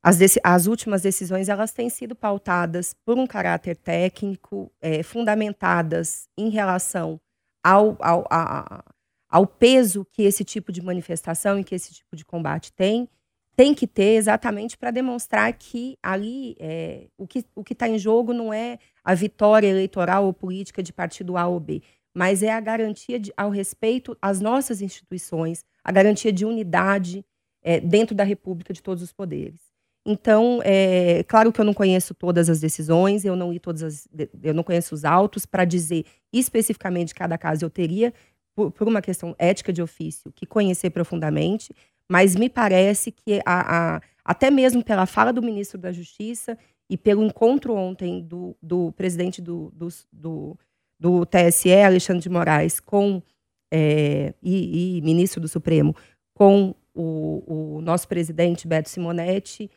as, 0.02 0.18
as, 0.44 0.66
últimas 0.68 1.02
decisões 1.02 1.48
elas 1.48 1.72
têm 1.72 1.90
sido 1.90 2.16
pautadas 2.16 2.94
por 3.06 3.18
um 3.18 3.28
caráter 3.28 3.78
técnico, 3.78 4.72
é, 4.82 5.04
fundamentadas 5.04 6.28
em 6.38 6.50
relação 6.50 7.22
ao, 7.64 7.96
ao, 8.02 8.26
a, 8.30 8.84
ao 9.30 9.48
peso 9.48 10.06
que 10.12 10.24
esse 10.24 10.44
tipo 10.44 10.72
de 10.72 10.82
manifestação 10.82 11.58
e 11.58 11.64
que 11.64 11.76
esse 11.76 11.94
tipo 11.94 12.16
de 12.16 12.26
combate 12.26 12.74
tem, 12.74 13.08
tem 13.56 13.74
que 13.74 13.86
ter 13.86 14.16
exatamente 14.16 14.78
para 14.78 14.92
demonstrar 14.92 15.52
que 15.54 15.98
ali 16.02 16.56
é, 16.60 17.08
o 17.18 17.28
que 17.28 17.46
o 17.56 17.64
está 17.70 17.88
em 17.88 17.98
jogo 18.00 18.34
não 18.34 18.54
é 18.54 18.80
a 19.04 19.14
vitória 19.14 19.68
eleitoral 19.68 20.26
ou 20.26 20.34
política 20.34 20.82
de 20.82 20.92
partido 20.92 21.38
A 21.38 21.48
ou 21.48 21.60
B, 21.60 21.82
mas 22.14 22.42
é 22.42 22.52
a 22.52 22.60
garantia 22.60 23.20
de, 23.20 23.34
ao 23.36 23.50
respeito 23.50 24.18
às 24.22 24.40
nossas 24.42 24.82
instituições, 24.82 25.66
a 25.84 25.92
garantia 25.92 26.32
de 26.32 26.46
unidade 26.46 27.26
é, 27.62 27.80
dentro 27.80 28.16
da 28.16 28.24
República 28.24 28.74
de 28.74 28.82
todos 28.82 29.04
os 29.04 29.12
poderes. 29.12 29.74
Então, 30.06 30.60
é 30.66 31.24
claro 31.24 31.52
que 31.52 31.62
eu 31.62 31.66
não 31.66 31.74
conheço 31.74 32.14
todas 32.14 32.50
as 32.50 32.60
decisões, 32.60 33.24
eu 33.24 33.36
não 33.36 33.54
li 33.54 33.60
todas 33.60 33.84
as, 33.84 34.08
eu 34.42 34.54
não 34.54 34.64
conheço 34.64 34.94
os 34.94 35.06
autos 35.06 35.46
para 35.46 35.64
dizer 35.64 36.06
especificamente 36.32 37.16
cada 37.16 37.38
caso 37.38 37.64
eu 37.64 37.70
teria 37.70 38.14
por, 38.54 38.72
por, 38.72 38.88
uma 38.88 39.02
questão 39.02 39.34
ética 39.40 39.72
de 39.72 39.82
ofício 39.82 40.32
que 40.34 40.46
conhecer 40.46 40.90
profundamente, 40.90 41.74
mas 42.10 42.36
me 42.36 42.50
parece 42.50 43.12
que 43.12 43.42
a, 43.46 43.96
a, 43.96 44.02
até 44.24 44.52
mesmo 44.52 44.84
pela 44.84 45.06
fala 45.06 45.34
do 45.34 45.42
ministro 45.42 45.78
da 45.78 45.92
Justiça 45.92 46.58
e 46.90 46.98
pelo 46.98 47.24
encontro 47.24 47.74
ontem 47.74 48.22
do, 48.22 48.56
do 48.62 48.92
presidente 48.94 49.42
do, 49.42 49.72
do, 49.76 49.88
do 50.12 50.58
do 51.04 51.26
TSE, 51.26 51.70
Alexandre 51.70 52.24
de 52.24 52.30
Moraes, 52.30 52.80
com 52.80 53.22
é, 53.70 54.34
e, 54.42 54.98
e, 54.98 55.02
ministro 55.02 55.42
do 55.42 55.50
Supremo, 55.50 55.94
com 56.34 56.74
o, 56.94 57.76
o 57.76 57.82
nosso 57.82 58.08
presidente 58.08 58.66
Beto 58.66 58.88
Simonetti, 58.88 59.70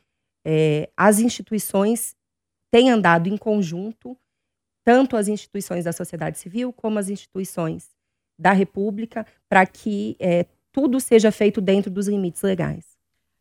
é, 0.47 0.89
as 0.97 1.19
instituições 1.19 2.15
têm 2.71 2.91
andado 2.91 3.29
em 3.29 3.37
conjunto, 3.37 4.17
tanto 4.85 5.17
as 5.17 5.27
instituições 5.27 5.85
da 5.85 5.93
sociedade 5.93 6.39
civil 6.39 6.73
como 6.73 7.01
as 7.01 7.09
instituições 7.09 7.91
da 8.39 8.53
República, 8.53 9.27
para 9.49 9.67
que 9.67 10.15
é, 10.21 10.47
tudo 10.77 11.01
seja 11.01 11.33
feito 11.33 11.59
dentro 11.59 11.91
dos 11.91 12.07
limites 12.07 12.43
legais. 12.43 12.85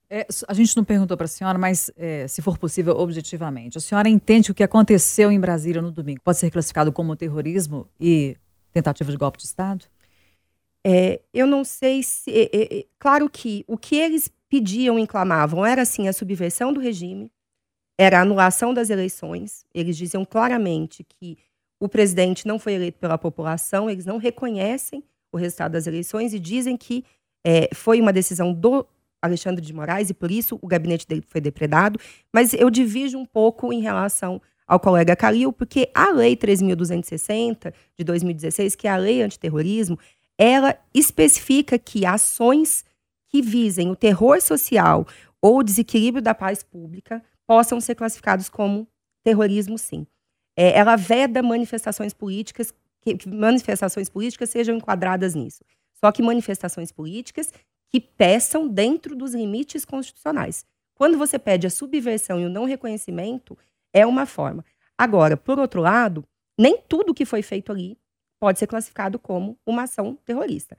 É, 0.10 0.26
a 0.48 0.54
gente 0.54 0.78
não 0.78 0.86
perguntou 0.86 1.18
para 1.18 1.26
a 1.26 1.28
senhora, 1.28 1.58
mas 1.58 1.92
é, 1.98 2.26
se 2.30 2.42
for 2.42 2.58
possível, 2.58 2.96
objetivamente, 2.96 3.78
a 3.78 3.82
senhora 3.82 4.08
entende 4.08 4.46
que 4.46 4.52
o 4.54 4.56
que 4.56 4.64
aconteceu 4.64 5.30
em 5.30 5.38
Brasília 5.38 5.82
no 5.82 5.92
domingo 5.92 6.22
pode 6.24 6.38
ser 6.38 6.50
classificado 6.50 6.94
como 6.94 7.14
terrorismo 7.14 7.90
e 8.00 8.38
tentativa 8.72 9.12
de 9.12 9.18
golpe 9.18 9.38
de 9.38 9.44
Estado? 9.44 9.84
É, 10.82 11.20
eu 11.34 11.46
não 11.46 11.66
sei 11.66 12.02
se. 12.04 12.32
É, 12.32 12.44
é, 12.54 12.80
é, 12.80 12.86
claro 12.98 13.30
que 13.30 13.66
o 13.68 13.78
que 13.78 13.98
eles 13.98 14.32
pediam 14.48 14.98
e 14.98 15.06
clamavam 15.06 15.66
era 15.66 15.82
assim 15.82 16.08
a 16.08 16.14
subversão 16.14 16.72
do 16.72 16.80
regime, 16.80 17.30
era 17.98 18.20
a 18.20 18.22
anulação 18.22 18.74
das 18.74 18.90
eleições. 18.90 19.66
Eles 19.74 19.98
diziam 19.98 20.24
claramente 20.24 21.04
que 21.04 21.38
o 21.82 21.90
presidente 21.90 22.48
não 22.48 22.58
foi 22.58 22.76
eleito 22.76 22.98
pela 22.98 23.18
população, 23.18 23.90
eles 23.90 24.06
não 24.06 24.18
reconhecem 24.18 25.04
o 25.34 25.38
resultado 25.38 25.74
das 25.74 25.86
eleições 25.86 26.34
e 26.34 26.40
dizem 26.40 26.78
que 26.78 27.04
foi 27.74 28.02
uma 28.02 28.14
decisão 28.14 28.54
do 28.54 28.86
Alexandre 29.22 29.64
de 29.64 29.74
Moraes, 29.74 30.10
e 30.10 30.14
por 30.14 30.32
isso 30.32 30.58
o 30.62 30.68
gabinete 30.68 31.08
dele 31.08 31.24
foi 31.28 31.42
depredado, 31.42 32.00
mas 32.34 32.54
eu 32.54 32.70
divido 32.70 33.18
um 33.18 33.26
pouco 33.26 33.74
em 33.74 33.82
relação 33.82 34.42
ao 34.68 34.80
colega 34.80 35.16
Calil, 35.16 35.54
porque 35.54 35.90
a 35.94 36.12
Lei 36.12 36.36
3.260 36.36 37.74
de 37.98 38.04
2016, 38.04 38.76
que 38.76 38.88
é 38.88 38.92
a 38.92 38.98
Lei 38.98 39.22
Antiterrorismo, 39.22 39.98
ela 40.38 40.78
especifica 40.94 41.78
que 41.78 42.06
ações 42.06 42.84
que 43.30 43.42
visem 43.42 43.90
o 43.90 43.96
terror 43.96 44.42
social 44.42 45.06
ou 45.42 45.60
o 45.60 45.64
desequilíbrio 45.64 46.22
da 46.22 46.34
paz 46.34 46.64
pública 46.64 47.24
possam 47.46 47.80
ser 47.80 47.96
classificados 47.96 48.50
como 48.50 48.88
terrorismo, 49.24 49.78
sim. 49.78 50.06
É, 50.58 50.78
ela 50.78 50.96
veda 50.96 51.44
manifestações 51.44 52.14
políticas, 52.14 52.74
que, 53.02 53.16
que 53.18 53.30
manifestações 53.30 54.10
políticas 54.10 54.50
sejam 54.50 54.76
enquadradas 54.78 55.36
nisso. 55.36 55.64
Só 55.96 56.12
que 56.12 56.22
manifestações 56.22 56.92
políticas 56.92 57.54
que 57.90 58.00
peçam 58.00 58.68
dentro 58.68 59.16
dos 59.16 59.34
limites 59.34 59.86
constitucionais. 59.86 60.66
Quando 60.96 61.18
você 61.18 61.38
pede 61.38 61.68
a 61.68 61.70
subversão 61.70 62.40
e 62.40 62.46
o 62.46 62.50
não 62.50 62.66
reconhecimento, 62.66 63.58
é 63.94 64.06
uma 64.06 64.26
forma. 64.26 64.64
Agora, 64.98 65.36
por 65.36 65.60
outro 65.60 65.82
lado, 65.82 66.26
nem 66.58 66.78
tudo 66.78 67.14
que 67.14 67.26
foi 67.26 67.42
feito 67.42 67.72
ali 67.72 67.98
pode 68.40 68.60
ser 68.60 68.68
classificado 68.68 69.18
como 69.18 69.58
uma 69.66 69.84
ação 69.84 70.16
terrorista. 70.26 70.78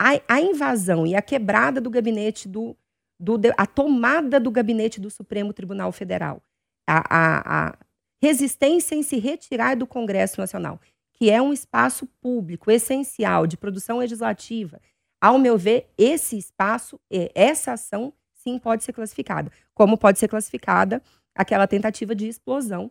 A, 0.00 0.20
a 0.28 0.40
invasão 0.40 1.06
e 1.06 1.14
a 1.14 1.22
quebrada 1.22 1.80
do 1.80 1.88
gabinete 1.88 2.48
do, 2.48 2.76
do, 3.18 3.38
a 3.56 3.66
tomada 3.66 4.40
do 4.40 4.50
gabinete 4.50 5.00
do 5.00 5.10
Supremo 5.10 5.52
Tribunal 5.52 5.92
Federal, 5.92 6.42
a, 6.86 6.98
a, 7.08 7.68
a 7.68 7.78
resistência 8.22 8.94
em 8.94 9.02
se 9.02 9.18
retirar 9.18 9.76
do 9.76 9.86
Congresso 9.86 10.40
Nacional, 10.40 10.80
que 11.14 11.30
é 11.30 11.40
um 11.40 11.52
espaço 11.52 12.06
público 12.20 12.70
essencial 12.70 13.46
de 13.46 13.56
produção 13.56 13.98
legislativa, 13.98 14.80
ao 15.20 15.38
meu 15.38 15.56
ver, 15.56 15.88
esse 15.96 16.36
espaço, 16.36 17.00
essa 17.34 17.72
ação, 17.72 18.12
sim, 18.34 18.58
pode 18.58 18.84
ser 18.84 18.92
classificada. 18.92 19.50
Como 19.72 19.96
pode 19.96 20.18
ser 20.18 20.28
classificada 20.28 21.02
aquela 21.34 21.66
tentativa 21.66 22.14
de 22.14 22.28
explosão 22.28 22.90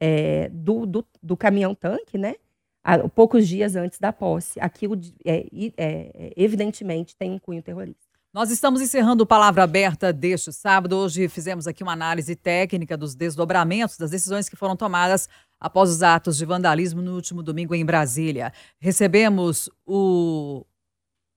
é, 0.00 0.48
do, 0.50 0.86
do, 0.86 1.06
do 1.22 1.36
caminhão-tanque, 1.36 2.16
né? 2.16 2.36
Há, 2.84 3.08
poucos 3.08 3.46
dias 3.48 3.76
antes 3.76 3.98
da 3.98 4.12
posse. 4.12 4.60
Aquilo, 4.60 4.98
é, 5.24 5.46
é, 5.76 6.32
evidentemente, 6.36 7.16
tem 7.16 7.32
um 7.32 7.38
cunho 7.38 7.62
terrorista. 7.62 8.12
Nós 8.32 8.50
estamos 8.50 8.80
encerrando 8.80 9.24
o 9.24 9.26
Palavra 9.26 9.62
Aberta 9.62 10.12
deste 10.12 10.52
sábado. 10.52 10.96
Hoje 10.96 11.28
fizemos 11.28 11.66
aqui 11.66 11.82
uma 11.82 11.92
análise 11.92 12.34
técnica 12.34 12.96
dos 12.96 13.14
desdobramentos 13.14 13.98
das 13.98 14.10
decisões 14.10 14.48
que 14.48 14.56
foram 14.56 14.74
tomadas 14.74 15.28
após 15.62 15.88
os 15.90 16.02
atos 16.02 16.36
de 16.36 16.44
vandalismo 16.44 17.00
no 17.00 17.14
último 17.14 17.42
domingo 17.42 17.74
em 17.74 17.84
Brasília. 17.84 18.52
Recebemos 18.80 19.70
o 19.86 20.66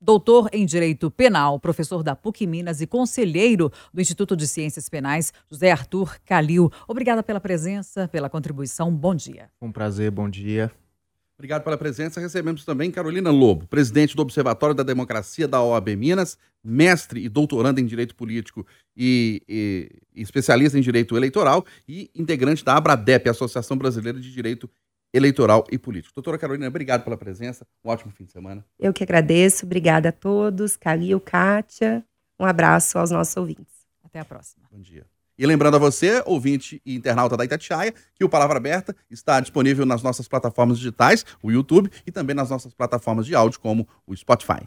doutor 0.01 0.49
em 0.51 0.65
Direito 0.65 1.11
Penal, 1.11 1.59
professor 1.59 2.01
da 2.03 2.15
PUC 2.15 2.47
Minas 2.47 2.81
e 2.81 2.87
conselheiro 2.87 3.71
do 3.93 4.01
Instituto 4.01 4.35
de 4.35 4.47
Ciências 4.47 4.89
Penais, 4.89 5.31
José 5.49 5.71
Arthur 5.71 6.17
Calil. 6.25 6.71
Obrigada 6.87 7.21
pela 7.21 7.39
presença, 7.39 8.07
pela 8.07 8.29
contribuição. 8.29 8.93
Bom 8.93 9.13
dia. 9.13 9.49
Um 9.61 9.71
prazer, 9.71 10.09
bom 10.09 10.27
dia. 10.27 10.71
Obrigado 11.37 11.63
pela 11.63 11.77
presença. 11.77 12.19
Recebemos 12.21 12.63
também 12.63 12.89
Carolina 12.89 13.29
Lobo, 13.29 13.67
presidente 13.67 14.15
do 14.15 14.21
Observatório 14.21 14.73
da 14.73 14.83
Democracia 14.83 15.47
da 15.47 15.61
OAB 15.61 15.89
Minas, 15.95 16.37
mestre 16.63 17.23
e 17.23 17.29
doutoranda 17.29 17.81
em 17.81 17.85
Direito 17.85 18.15
Político 18.15 18.65
e, 18.95 19.41
e, 19.47 19.89
e 20.15 20.21
especialista 20.21 20.77
em 20.77 20.81
Direito 20.81 21.17
Eleitoral 21.17 21.65
e 21.87 22.09
integrante 22.15 22.63
da 22.63 22.75
ABRADEP, 22.77 23.29
Associação 23.29 23.77
Brasileira 23.77 24.19
de 24.19 24.31
Direito 24.31 24.69
Eleitoral 25.13 25.65
e 25.71 25.77
Político. 25.77 26.15
Doutora 26.15 26.37
Carolina, 26.37 26.67
obrigado 26.67 27.03
pela 27.03 27.17
presença. 27.17 27.67
Um 27.83 27.89
ótimo 27.89 28.11
fim 28.11 28.25
de 28.25 28.31
semana. 28.31 28.65
Eu 28.79 28.93
que 28.93 29.03
agradeço. 29.03 29.65
Obrigada 29.65 30.09
a 30.09 30.11
todos. 30.11 30.75
Calil, 30.75 31.19
Kátia. 31.19 32.03
Um 32.39 32.45
abraço 32.45 32.97
aos 32.97 33.11
nossos 33.11 33.35
ouvintes. 33.37 33.85
Até 34.03 34.19
a 34.19 34.25
próxima. 34.25 34.67
Bom 34.71 34.79
dia. 34.79 35.05
E 35.37 35.45
lembrando 35.45 35.75
a 35.75 35.79
você, 35.79 36.23
ouvinte 36.25 36.81
e 36.85 36.95
internauta 36.95 37.35
da 37.35 37.43
Itatiaia, 37.43 37.93
que 38.13 38.23
o 38.23 38.29
Palavra 38.29 38.57
Aberta 38.57 38.95
está 39.09 39.39
disponível 39.39 39.85
nas 39.85 40.01
nossas 40.01 40.27
plataformas 40.27 40.77
digitais, 40.77 41.25
o 41.43 41.51
YouTube, 41.51 41.91
e 42.07 42.11
também 42.11 42.35
nas 42.35 42.49
nossas 42.49 42.73
plataformas 42.73 43.25
de 43.25 43.35
áudio, 43.35 43.59
como 43.59 43.87
o 44.07 44.15
Spotify. 44.15 44.65